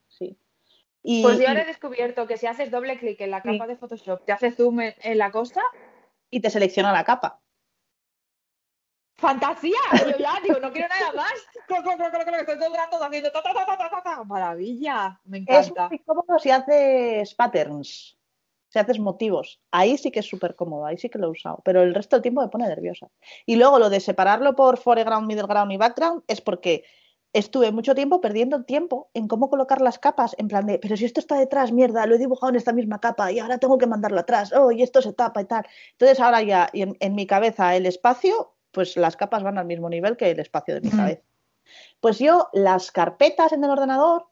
[1.04, 4.24] pues yo ahora he descubierto que si haces doble clic en la capa de Photoshop,
[4.26, 5.62] te hace zoom en, la costa.
[6.30, 7.42] Y te selecciona la capa.
[9.18, 9.80] ¡Fantasía!
[10.00, 11.34] Yo ya digo, no quiero nada más.
[11.60, 15.86] Estoy todo el rato haciendo Maravilla, me encanta.
[15.86, 18.18] Es muy cómodo si haces patterns,
[18.72, 19.60] si haces motivos.
[19.72, 21.62] Ahí sí que es súper cómodo, ahí sí que lo he usado.
[21.66, 23.10] Pero el resto del tiempo me pone nerviosa.
[23.46, 26.86] Y luego lo de separarlo por foreground, middle ground y background es porque
[27.34, 31.06] estuve mucho tiempo perdiendo tiempo en cómo colocar las capas, en plan de, pero si
[31.06, 33.88] esto está detrás, mierda, lo he dibujado en esta misma capa y ahora tengo que
[33.88, 35.66] mandarlo atrás, oh, y esto se tapa y tal.
[35.94, 39.90] Entonces ahora ya en, en mi cabeza el espacio, pues las capas van al mismo
[39.90, 41.24] nivel que el espacio de mi cabeza.
[42.00, 44.28] Pues yo las carpetas en el ordenador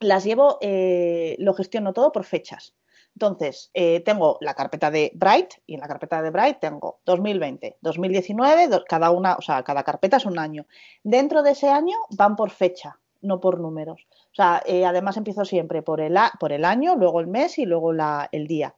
[0.00, 2.74] las llevo, eh, lo gestiono todo por fechas.
[3.14, 7.78] Entonces, eh, tengo la carpeta de Bright y en la carpeta de Bright tengo 2020,
[7.80, 10.66] 2019, cada una, o sea, cada carpeta es un año.
[11.04, 14.06] Dentro de ese año van por fecha, no por números.
[14.10, 17.66] O sea, eh, además empiezo siempre por el, por el año, luego el mes y
[17.66, 18.74] luego la, el día.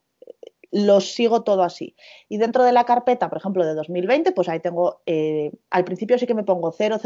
[0.70, 1.94] Los sigo todo así.
[2.28, 6.18] Y dentro de la carpeta, por ejemplo, de 2020, pues ahí tengo, eh, al principio
[6.18, 6.98] sí que me pongo 000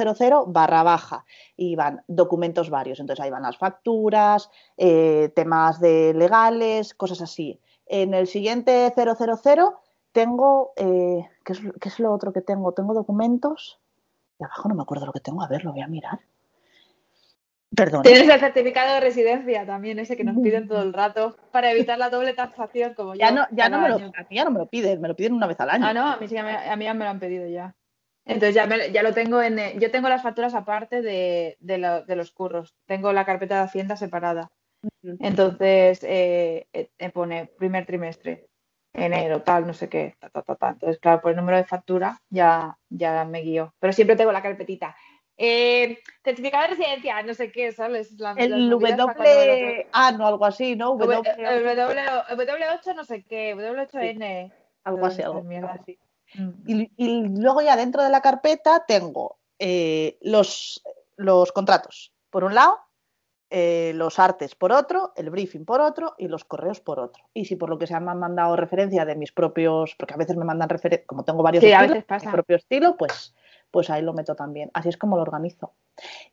[0.46, 1.25] barra baja
[1.57, 3.01] y van documentos varios.
[3.01, 7.61] Entonces ahí van las facturas, eh, temas de legales, cosas así.
[7.87, 9.75] En el siguiente 000
[10.12, 12.73] tengo, eh, ¿qué, es, ¿qué es lo otro que tengo?
[12.73, 13.81] Tengo documentos.
[14.38, 15.42] De abajo no me acuerdo lo que tengo.
[15.42, 16.20] A ver, lo voy a mirar.
[18.03, 21.99] Tienes el certificado de residencia también, ese que nos piden todo el rato para evitar
[21.99, 24.59] la doble taxación como ya no, ya no me lo, a mí ya no me
[24.59, 25.87] lo piden, me lo piden una vez al año.
[25.87, 27.75] Ah, no, a mí, sí que me, a mí ya me lo han pedido ya.
[28.27, 29.59] Entonces ya, me- ya lo tengo en...
[29.59, 32.75] eh, Yo tengo las facturas aparte de, de, lo- de los curros.
[32.87, 34.49] Tengo la carpeta de Hacienda separada.
[35.21, 38.47] Entonces eh, eh, pone primer trimestre,
[38.95, 40.69] enero, tal, no sé qué, ta, ta, ta, ta.
[40.71, 43.75] Entonces, claro, por el número de factura ya, ya me guío.
[43.79, 44.97] Pero siempre tengo la carpetita.
[45.42, 48.12] Eh, certificado de residencia, no sé qué, ¿sabes?
[48.20, 48.68] La- El.
[48.68, 50.96] W, ah, no, algo así, ¿no?
[50.98, 54.53] W, W, el W, el W8 no sé qué, W8N.
[54.85, 55.98] algo así, algo así.
[56.66, 60.83] Y, y luego ya dentro de la carpeta tengo eh, los,
[61.16, 62.79] los contratos por un lado,
[63.48, 67.24] eh, los artes por otro, el briefing por otro y los correos por otro.
[67.33, 70.18] Y si por lo que sea me han mandado referencia de mis propios, porque a
[70.18, 73.35] veces me mandan referencia, como tengo varios Sí, estilos, mi propio estilo, pues,
[73.71, 74.71] pues ahí lo meto también.
[74.75, 75.73] Así es como lo organizo.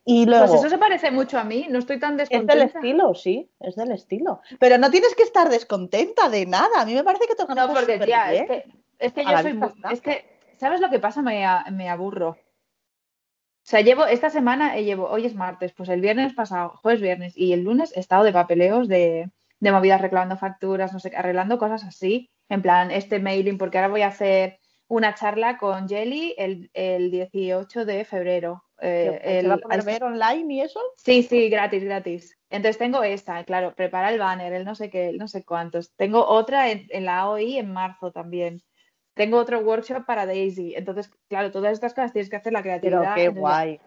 [0.05, 2.65] Y luego, Pues eso se parece mucho a mí, no estoy tan es del descontenta.
[2.79, 4.41] estilo, sí, es del estilo.
[4.59, 6.81] Pero no tienes que estar descontenta de nada.
[6.81, 8.43] A mí me parece que te No, porque tía, bien.
[8.43, 8.65] es que,
[8.99, 9.89] es que yo soy muy, está.
[9.91, 11.21] es que, ¿sabes lo que pasa?
[11.21, 11.45] Me,
[11.89, 12.29] aburro.
[12.29, 17.01] O sea, llevo, esta semana eh, llevo, hoy es martes, pues el viernes pasado, jueves,
[17.01, 21.09] viernes, y el lunes he estado de papeleos de, de movidas reclamando facturas, no sé,
[21.11, 25.57] qué, arreglando cosas así, en plan, este mailing, porque ahora voy a hacer una charla
[25.57, 28.63] con Jelly el, el 18 de febrero.
[28.79, 30.79] eh, ¿Se el- va a ver online y eso?
[30.97, 32.37] Sí, sí, gratis, gratis.
[32.49, 35.93] Entonces tengo esta, claro, prepara el banner, el no sé qué, el no sé cuántos.
[35.95, 38.61] Tengo otra en, en la OI en marzo también.
[39.15, 40.75] Tengo otro workshop para Daisy.
[40.75, 43.15] Entonces, claro, todas estas cosas tienes que hacer la Pero creatividad.
[43.15, 43.79] qué entonces, guay.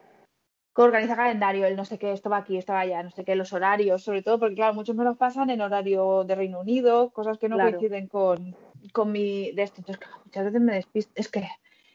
[0.75, 3.35] Organiza calendario, el no sé qué, esto va aquí, esto va allá, no sé qué,
[3.35, 7.11] los horarios, sobre todo porque, claro, muchos me los pasan en horario de Reino Unido,
[7.11, 7.73] cosas que no Claro.
[7.79, 8.55] coinciden con,
[8.93, 9.77] con mi de esto.
[9.81, 11.13] Entonces, muchas veces me despisto.
[11.15, 11.49] Es que.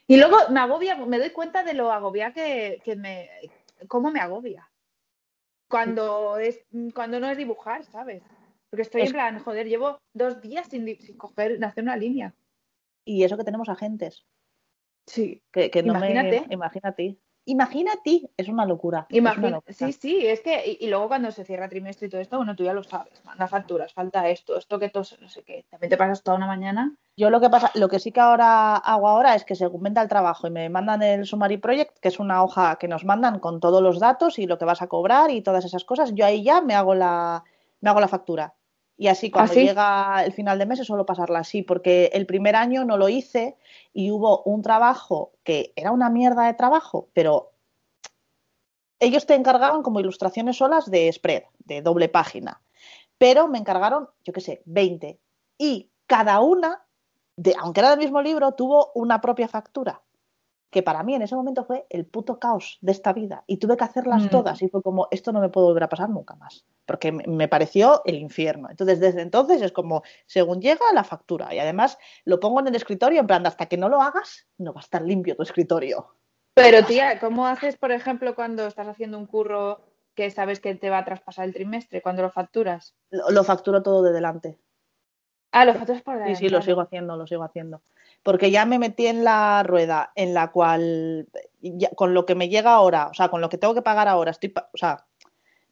[0.07, 3.29] Y luego me agobia, me doy cuenta de lo agobia que, que me.
[3.87, 4.69] cómo me agobia.
[5.67, 8.21] Cuando es, cuando no es dibujar, ¿sabes?
[8.69, 12.33] Porque estoy Es- en plan, joder, llevo dos días sin, sin coger, hacer una línea.
[13.03, 14.25] Y eso que tenemos agentes.
[15.07, 15.41] Sí.
[15.51, 16.11] Que, que no me-
[16.49, 17.19] Imagínate.
[17.45, 18.29] Imagínate.
[18.37, 19.07] Es una locura.
[19.09, 19.73] es una Imagina, locura.
[19.73, 22.55] sí, sí, es que, y, y luego cuando se cierra trimestre y todo esto, bueno,
[22.55, 25.89] tú ya lo sabes, manda facturas, falta esto, esto que todo, no sé qué, también
[25.89, 26.95] te pasas toda una mañana.
[27.17, 30.01] Yo lo que pasa, lo que sí que ahora hago ahora es que según venda
[30.01, 33.39] el trabajo y me mandan el Summary Project, que es una hoja que nos mandan
[33.39, 36.25] con todos los datos y lo que vas a cobrar y todas esas cosas, yo
[36.25, 37.43] ahí ya me hago la,
[37.81, 38.53] me hago la factura.
[38.97, 39.65] Y así cuando sí?
[39.65, 43.09] llega el final de mes es solo pasarla así, porque el primer año no lo
[43.09, 43.57] hice
[43.93, 47.51] y hubo un trabajo que era una mierda de trabajo, pero
[48.99, 52.61] ellos te encargaban como ilustraciones solas de spread, de doble página,
[53.17, 55.19] pero me encargaron, yo qué sé, 20
[55.57, 56.85] y cada una,
[57.35, 60.01] de, aunque era del mismo libro, tuvo una propia factura,
[60.75, 63.77] que para mí en ese momento fue el puto caos de esta vida y tuve
[63.77, 64.27] que hacerlas Mm.
[64.29, 67.47] todas y fue como, esto no me puede volver a pasar nunca más, porque me,
[67.47, 68.69] pareció el infierno.
[68.69, 72.75] Entonces, desde entonces es como, según llega la factura y además lo pongo en el
[72.75, 76.09] escritorio en plan, hasta que no lo hagas, no va a estar limpio tu escritorio.
[76.53, 79.79] Pero tía, ¿cómo haces, por ejemplo, cuando estás haciendo un curro
[80.13, 82.95] que sabes que te va a traspasar el trimestre, cuando lo facturas?
[83.11, 84.59] Lo, lo facturo todo de delante.
[85.53, 86.39] Ah, lo facturas por Sí, delante.
[86.39, 87.81] sí, lo sigo haciendo, lo sigo haciendo.
[88.25, 91.27] Porque ya me metí en la rueda en la cual,
[91.61, 94.07] ya- con lo que me llega ahora, o sea, con lo que tengo que pagar
[94.07, 95.05] ahora, estoy, o sea,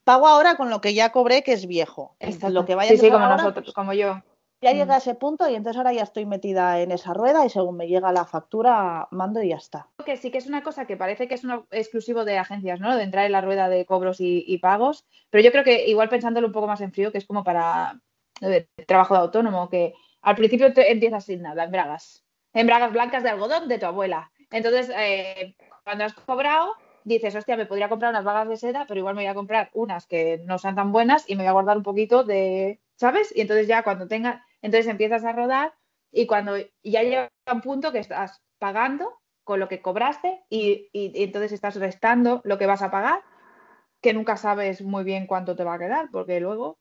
[0.03, 2.15] pago ahora con lo que ya cobré, que es viejo.
[2.19, 2.49] Exacto.
[2.51, 4.21] Lo que vaya sí, a sí, como ahora, nosotros, pues, como yo.
[4.61, 4.75] ya Mm.
[4.77, 7.75] llega a ese punto y entonces ahora ya estoy metida en esa rueda y según
[7.75, 9.87] me llega la factura, mando y ya está.
[10.05, 12.95] que sí que es una cosa que parece que es exclusivo de agencias, ¿no?
[12.95, 16.07] De entrar en la rueda de cobros y, y pagos, pero yo creo que igual
[16.09, 17.99] pensándolo un poco más en frío, que es como para
[18.41, 22.22] eh, trabajo de autónomo, que al principio te empiezas sin nada, en bragas,
[22.53, 24.31] en bragas blancas de algodón de tu abuela.
[24.51, 28.99] Entonces, eh, cuando has cobrado, dices, hostia, me podría comprar unas bragas de seda, pero
[28.99, 31.53] igual me voy a comprar unas que no sean tan buenas y me voy a
[31.53, 33.35] guardar un poquito de, ¿sabes?
[33.35, 35.73] Y entonces ya cuando tenga, entonces empiezas a rodar
[36.12, 41.23] y cuando ya llega un punto que estás pagando con lo que cobraste y, y-
[41.23, 43.21] entonces estás restando lo que vas a pagar,
[44.01, 46.77] que nunca sabes muy bien cuánto te va a quedar, porque luego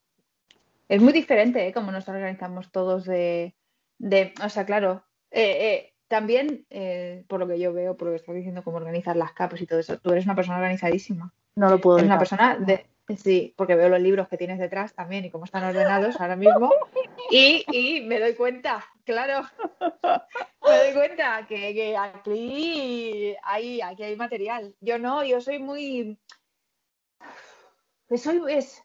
[0.88, 1.72] es muy diferente ¿eh?
[1.72, 3.56] cómo nos organizamos todos de,
[3.98, 8.12] de o sea, claro, eh, eh, también eh, por lo que yo veo, por lo
[8.12, 11.32] que estás diciendo, cómo organizar las capas y todo eso, tú eres una persona organizadísima.
[11.56, 14.94] No lo puedo Es una persona de, Sí, porque veo los libros que tienes detrás
[14.94, 16.72] también y cómo están ordenados ahora mismo.
[17.30, 19.48] Y, y me doy cuenta, claro,
[20.62, 24.74] me doy cuenta que, que aquí, hay, aquí hay material.
[24.80, 26.18] Yo no, yo soy muy...
[28.16, 28.82] Soy, es,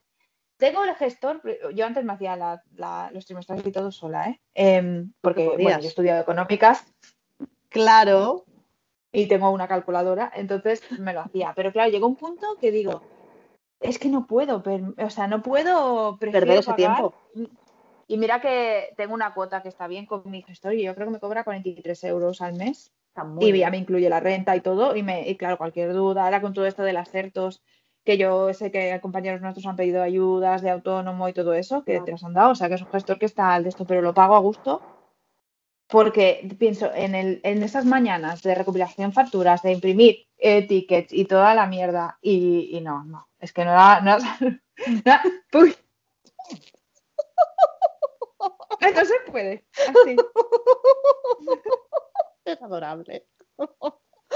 [0.58, 1.41] tengo el gestor,
[1.74, 4.41] yo antes me hacía la, la, los trimestrales y todo sola, ¿eh?
[4.55, 6.86] eh porque bueno, yo he estudiado económicas.
[7.70, 8.45] Claro.
[9.12, 11.53] Y tengo una calculadora, entonces me lo hacía.
[11.55, 13.01] Pero claro, llegó un punto que digo,
[13.80, 14.64] es que no puedo,
[14.97, 17.14] o sea, no puedo perder ese tiempo.
[18.08, 21.08] Y mira que tengo una cuota que está bien con mi gestor y yo creo
[21.08, 22.91] que me cobra 43 euros al mes.
[23.39, 24.95] y ya me incluye la renta y todo.
[24.95, 27.62] Y, me, y claro, cualquier duda, ahora con todo esto de las certos,
[28.08, 31.99] que yo sé que compañeros nuestros han pedido ayudas de autónomo y todo eso, que
[31.99, 32.51] te las han dado.
[32.51, 34.39] O sea, que es un gestor que está al de esto, pero lo pago a
[34.39, 34.82] gusto.
[35.89, 41.53] Porque pienso en, el, en esas mañanas de recopilación facturas, de imprimir tickets y toda
[41.53, 42.18] la mierda.
[42.22, 43.28] Y, no, no.
[43.39, 43.99] Es que no da.
[43.99, 44.16] No,
[45.60, 45.76] uy.
[48.80, 49.66] no se puede.
[49.74, 50.16] Así.
[52.45, 53.28] Es adorable.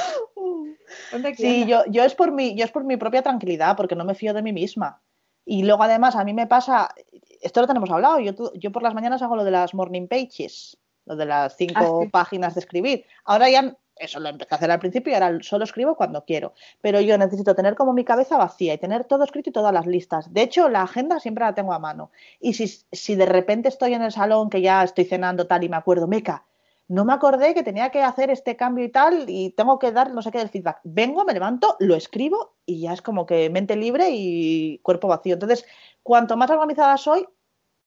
[1.37, 4.15] Sí, yo, yo, es por mi, yo es por mi propia tranquilidad, porque no me
[4.15, 5.01] fío de mí misma.
[5.45, 6.93] Y luego además a mí me pasa,
[7.41, 10.77] esto lo tenemos hablado, yo, yo por las mañanas hago lo de las morning pages,
[11.05, 13.05] lo de las cinco ah, páginas de escribir.
[13.25, 16.53] Ahora ya eso lo empecé a hacer al principio y ahora solo escribo cuando quiero.
[16.81, 19.85] Pero yo necesito tener como mi cabeza vacía y tener todo escrito y todas las
[19.85, 20.33] listas.
[20.33, 22.11] De hecho, la agenda siempre la tengo a mano.
[22.39, 25.69] Y si, si de repente estoy en el salón, que ya estoy cenando tal y
[25.69, 26.45] me acuerdo, meca,
[26.91, 30.13] no me acordé que tenía que hacer este cambio y tal y tengo que dar
[30.13, 30.81] no sé qué del feedback.
[30.83, 35.35] Vengo, me levanto, lo escribo y ya es como que mente libre y cuerpo vacío.
[35.35, 35.65] Entonces,
[36.03, 37.25] cuanto más organizada soy,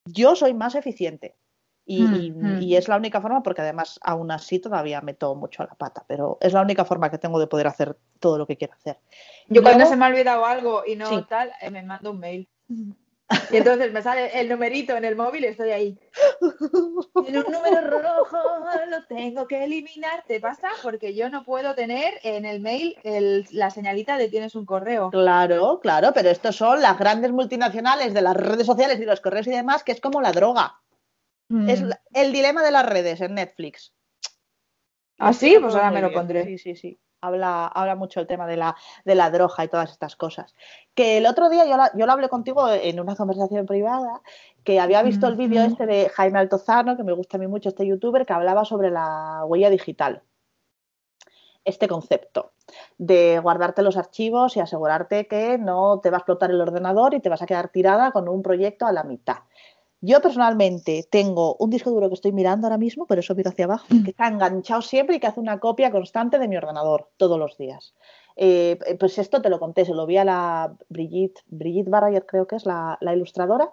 [0.06, 1.36] yo soy más eficiente.
[1.86, 2.62] Mm, mm.
[2.62, 6.02] Y, es la única forma, porque además aún así todavía meto mucho a la pata,
[6.08, 9.00] pero es la única forma que tengo de poder hacer todo lo que quiero hacer.
[9.48, 12.48] Yo cuando se me ha olvidado algo y no tal, eh, me mando un mail.
[13.50, 15.98] Y entonces me sale el numerito en el móvil y estoy ahí.
[17.26, 18.38] En un número rojo
[18.88, 20.24] lo tengo que eliminar.
[20.26, 20.68] ¿Te pasa?
[20.82, 22.96] Porque yo no puedo tener en el mail
[23.52, 25.10] la señalita de tienes un correo.
[25.10, 29.46] Claro, claro, pero estos son las grandes multinacionales de las redes sociales y los correos
[29.46, 30.80] y demás, que es como la droga.
[31.68, 31.90] Es mm.
[32.14, 33.92] el dilema de las redes en Netflix.
[35.18, 35.56] ¿Ah, sí?
[35.60, 36.44] Pues ahora me lo pondré.
[36.44, 37.00] Sí, sí, sí.
[37.24, 40.54] Habla, habla mucho el tema de la, de la droga y todas estas cosas.
[40.94, 44.20] Que el otro día yo, yo lo hablé contigo en una conversación privada,
[44.62, 47.68] que había visto el vídeo este de Jaime Altozano, que me gusta a mí mucho
[47.68, 50.22] este youtuber, que hablaba sobre la huella digital.
[51.64, 52.52] Este concepto
[52.98, 57.20] de guardarte los archivos y asegurarte que no te va a explotar el ordenador y
[57.20, 59.38] te vas a quedar tirada con un proyecto a la mitad.
[60.04, 63.64] Yo personalmente tengo un disco duro que estoy mirando ahora mismo, pero eso miro hacia
[63.64, 67.38] abajo, que está enganchado siempre y que hace una copia constante de mi ordenador todos
[67.38, 67.94] los días.
[68.36, 72.46] Eh, pues esto te lo conté, se lo vi a la Brigitte, Brigitte Barrayer, creo
[72.46, 73.70] que es la, ilustradora,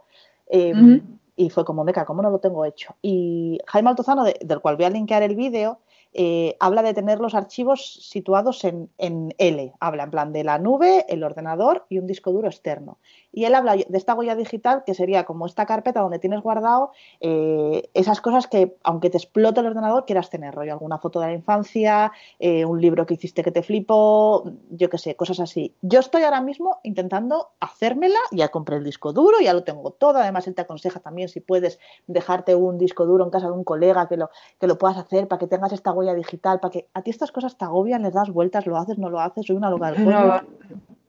[0.48, 1.02] em,
[1.36, 2.96] y fue como, meca, ¿cómo no lo tengo hecho?
[3.02, 5.80] Y Jaime Altozano, del cual voy a linkear el vídeo,
[6.14, 9.74] eh, habla de tener los archivos situados en, en, L.
[9.80, 13.00] Habla en plan de la nube, el ordenador y un disco duro externo.
[13.34, 16.92] Y él habla de esta huella digital que sería como esta carpeta donde tienes guardado
[17.20, 20.54] eh, esas cosas que, aunque te explote el ordenador, quieras tener.
[20.54, 24.90] Rollo, alguna foto de la infancia, eh, un libro que hiciste que te flipo, yo
[24.90, 25.74] qué sé, cosas así.
[25.82, 30.20] Yo estoy ahora mismo intentando hacérmela, ya compré el disco duro, ya lo tengo todo.
[30.20, 33.64] Además, él te aconseja también si puedes dejarte un disco duro en casa de un
[33.64, 34.30] colega que lo,
[34.60, 37.32] que lo puedas hacer para que tengas esta huella digital, para que a ti estas
[37.32, 40.06] cosas te agobian, les das vueltas, lo haces, no lo haces, soy una loca del
[40.06, 40.42] no, no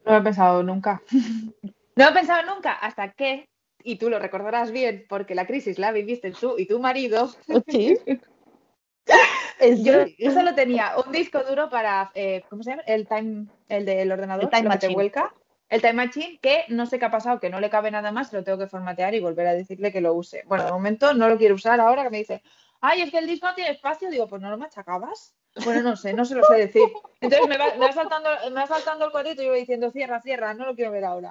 [0.05, 1.03] lo he pensado nunca.
[1.97, 3.49] No he pensado nunca hasta que,
[3.83, 7.31] y tú lo recordarás bien, porque la crisis la viviste tú y tu marido.
[7.69, 7.99] Sí.
[10.19, 12.83] Yo solo tenía un disco duro para, eh, ¿cómo se llama?
[12.87, 15.13] El time, el del ordenador, el time machine.
[15.73, 18.31] El Time Machine, que no sé qué ha pasado, que no le cabe nada más,
[18.35, 20.43] lo tengo que formatear y volver a decirle que lo use.
[20.45, 22.43] Bueno, de momento no lo quiero usar ahora que me dice,
[22.83, 24.11] ay, es que el disco no tiene espacio.
[24.11, 25.35] Digo, pues no lo machacabas.
[25.65, 26.83] Bueno, no sé, no se lo sé decir.
[27.21, 30.75] Entonces me va, saltando, me saltando el cuadrito y yo diciendo, cierra, cierra, no lo
[30.75, 31.31] quiero ver ahora.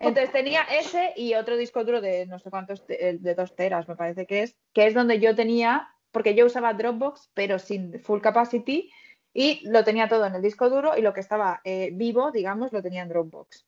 [0.00, 3.96] Entonces tenía ese y otro disco duro de no sé cuántos, de dos teras, me
[3.96, 8.20] parece que es, que es donde yo tenía, porque yo usaba Dropbox, pero sin full
[8.20, 8.90] capacity,
[9.32, 12.72] y lo tenía todo en el disco duro y lo que estaba eh, vivo, digamos,
[12.72, 13.66] lo tenía en Dropbox.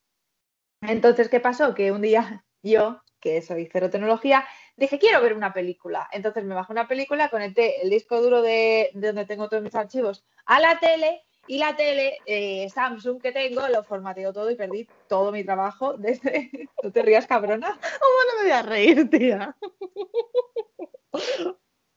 [0.80, 1.74] Entonces, ¿qué pasó?
[1.74, 4.46] Que un día yo, que soy cero tecnología,
[4.78, 6.08] dije, quiero ver una película.
[6.12, 10.24] Entonces me bajé una película, conecté el disco duro de, donde tengo todos mis archivos
[10.46, 14.88] a la tele y la tele eh, Samsung que tengo lo formateo todo y perdí
[15.08, 16.50] todo mi trabajo desde...
[16.82, 17.68] ¿No te rías, cabrona?
[17.68, 17.80] ¿Cómo
[18.28, 19.56] no me voy a reír, tía?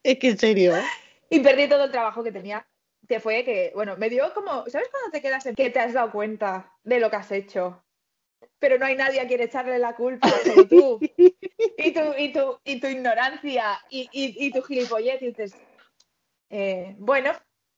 [0.04, 0.74] es que en serio.
[1.30, 2.68] Y perdí todo el trabajo que tenía.
[3.08, 5.94] Que fue que, bueno, me dio como, ¿sabes cuando te quedas en que te has
[5.94, 7.84] dado cuenta de lo que has hecho?
[8.60, 11.00] Pero no hay nadie a quien echarle la culpa, solo tú.
[11.78, 15.56] Y tu, y tu, y tu ignorancia y, y, y tu gilipollez, y dices,
[16.50, 17.32] eh, bueno,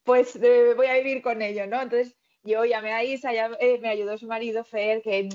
[0.03, 1.81] pues eh, voy a vivir con ello, ¿no?
[1.81, 5.29] Entonces yo llamé a Isa, ya, eh, me ayudó su marido Fer, que,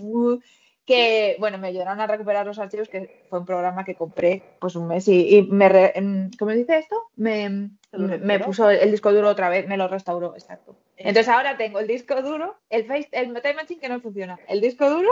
[0.88, 4.74] que, bueno, me ayudaron a recuperar los archivos, que fue un programa que compré pues
[4.74, 5.92] un mes y, me,
[6.38, 7.10] ¿cómo dice esto?
[7.14, 10.78] Me, me, puso el, disco duro otra vez, me lo restauró, exacto.
[10.96, 14.62] Entonces ahora tengo el disco duro, el, face, el Time Machine que no funciona, el
[14.62, 15.10] disco duro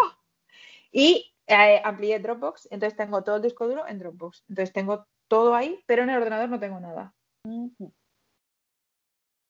[0.91, 4.45] y eh, amplié Dropbox, entonces tengo todo el disco duro en Dropbox.
[4.49, 7.13] Entonces tengo todo ahí, pero en el ordenador no tengo nada.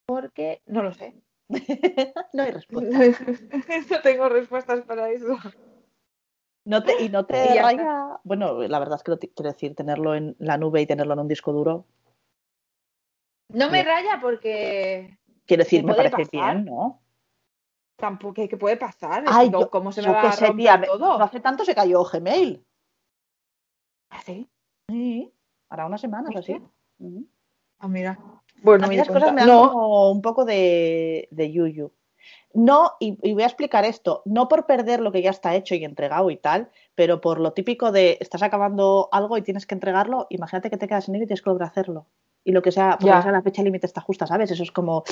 [0.06, 1.14] Porque no lo sé.
[2.32, 2.98] no hay respuesta.
[3.90, 5.38] no tengo respuestas para eso.
[6.66, 8.18] No te, y no te raya.
[8.24, 11.28] Bueno, la verdad es que quiero decir, tenerlo en la nube y tenerlo en un
[11.28, 11.86] disco duro.
[13.48, 15.18] No me raya porque.
[15.46, 17.00] Quiero decir, me parece bien, ¿no?
[17.96, 19.24] tampoco que puede pasar.
[19.26, 21.18] Ay, ¿Cómo se me va a romper todo?
[21.18, 22.64] No hace tanto se cayó Gmail.
[24.10, 24.48] ¿Ah, sí?
[24.88, 25.32] Sí,
[25.66, 26.60] para unas semanas así.
[27.78, 28.18] Ah, mira.
[28.62, 31.92] Bueno, a mí las cosas me dan como un poco de, de yuyu.
[32.56, 35.84] No, y, voy a explicar esto, no por perder lo que ya está hecho y
[35.84, 40.26] entregado y tal, pero por lo típico de estás acabando algo y tienes que entregarlo,
[40.30, 42.06] imagínate que te quedas en ello y tienes que volver a hacerlo.
[42.44, 44.50] Y lo que sea, porque sea la fecha límite está justa, ¿sabes?
[44.50, 45.04] Eso es como.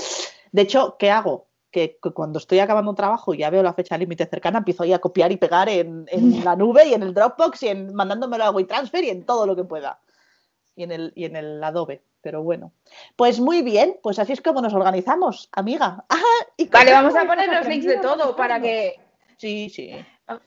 [0.53, 1.47] De hecho, ¿qué hago?
[1.75, 4.93] que, cuando estoy acabando un trabajo y ya veo la fecha límite cercana, empiezo ahí
[4.93, 6.07] a copiar y pegar en,
[6.45, 9.57] la nube y en el Dropbox y en mandándomelo a WeTransfer y en todo lo
[9.57, 9.99] que pueda.
[10.77, 12.03] Y en el, y en el Adobe.
[12.25, 12.73] Pero bueno.
[13.17, 16.07] Pues muy bien, pues así es como nos organizamos, amiga.
[16.73, 18.99] vale, vamos a poner los links de todo para que.
[19.37, 19.91] Sí, sí.
[20.27, 20.41] Ah,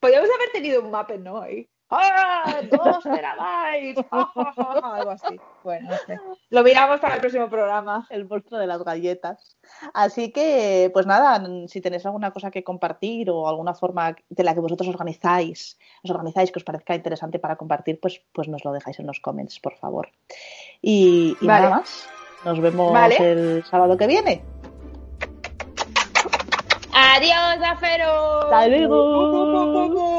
[0.00, 1.40] podríamos haber tenido un mapa, ¿no?
[1.40, 1.68] Ahí.
[1.90, 2.60] ¡Ah!
[2.70, 4.04] ¡Dos terabytes!
[4.12, 5.40] Algo así.
[5.64, 6.18] Bueno, no sé.
[6.50, 8.06] Lo miramos para el próximo programa.
[8.10, 9.56] El monstruo de las galletas.
[9.92, 14.54] Así que, pues nada, si tenéis alguna cosa que compartir o alguna forma de la
[14.54, 18.72] que vosotros organizáis, os organizáis que os parezca interesante para compartir, pues, pues nos lo
[18.72, 20.10] dejáis en los comments, por favor.
[20.80, 22.08] Y, nada más.
[22.44, 24.42] Nos vemos el sábado que viene.
[26.92, 28.42] Adiós, Afero.
[28.42, 30.06] Hasta luego.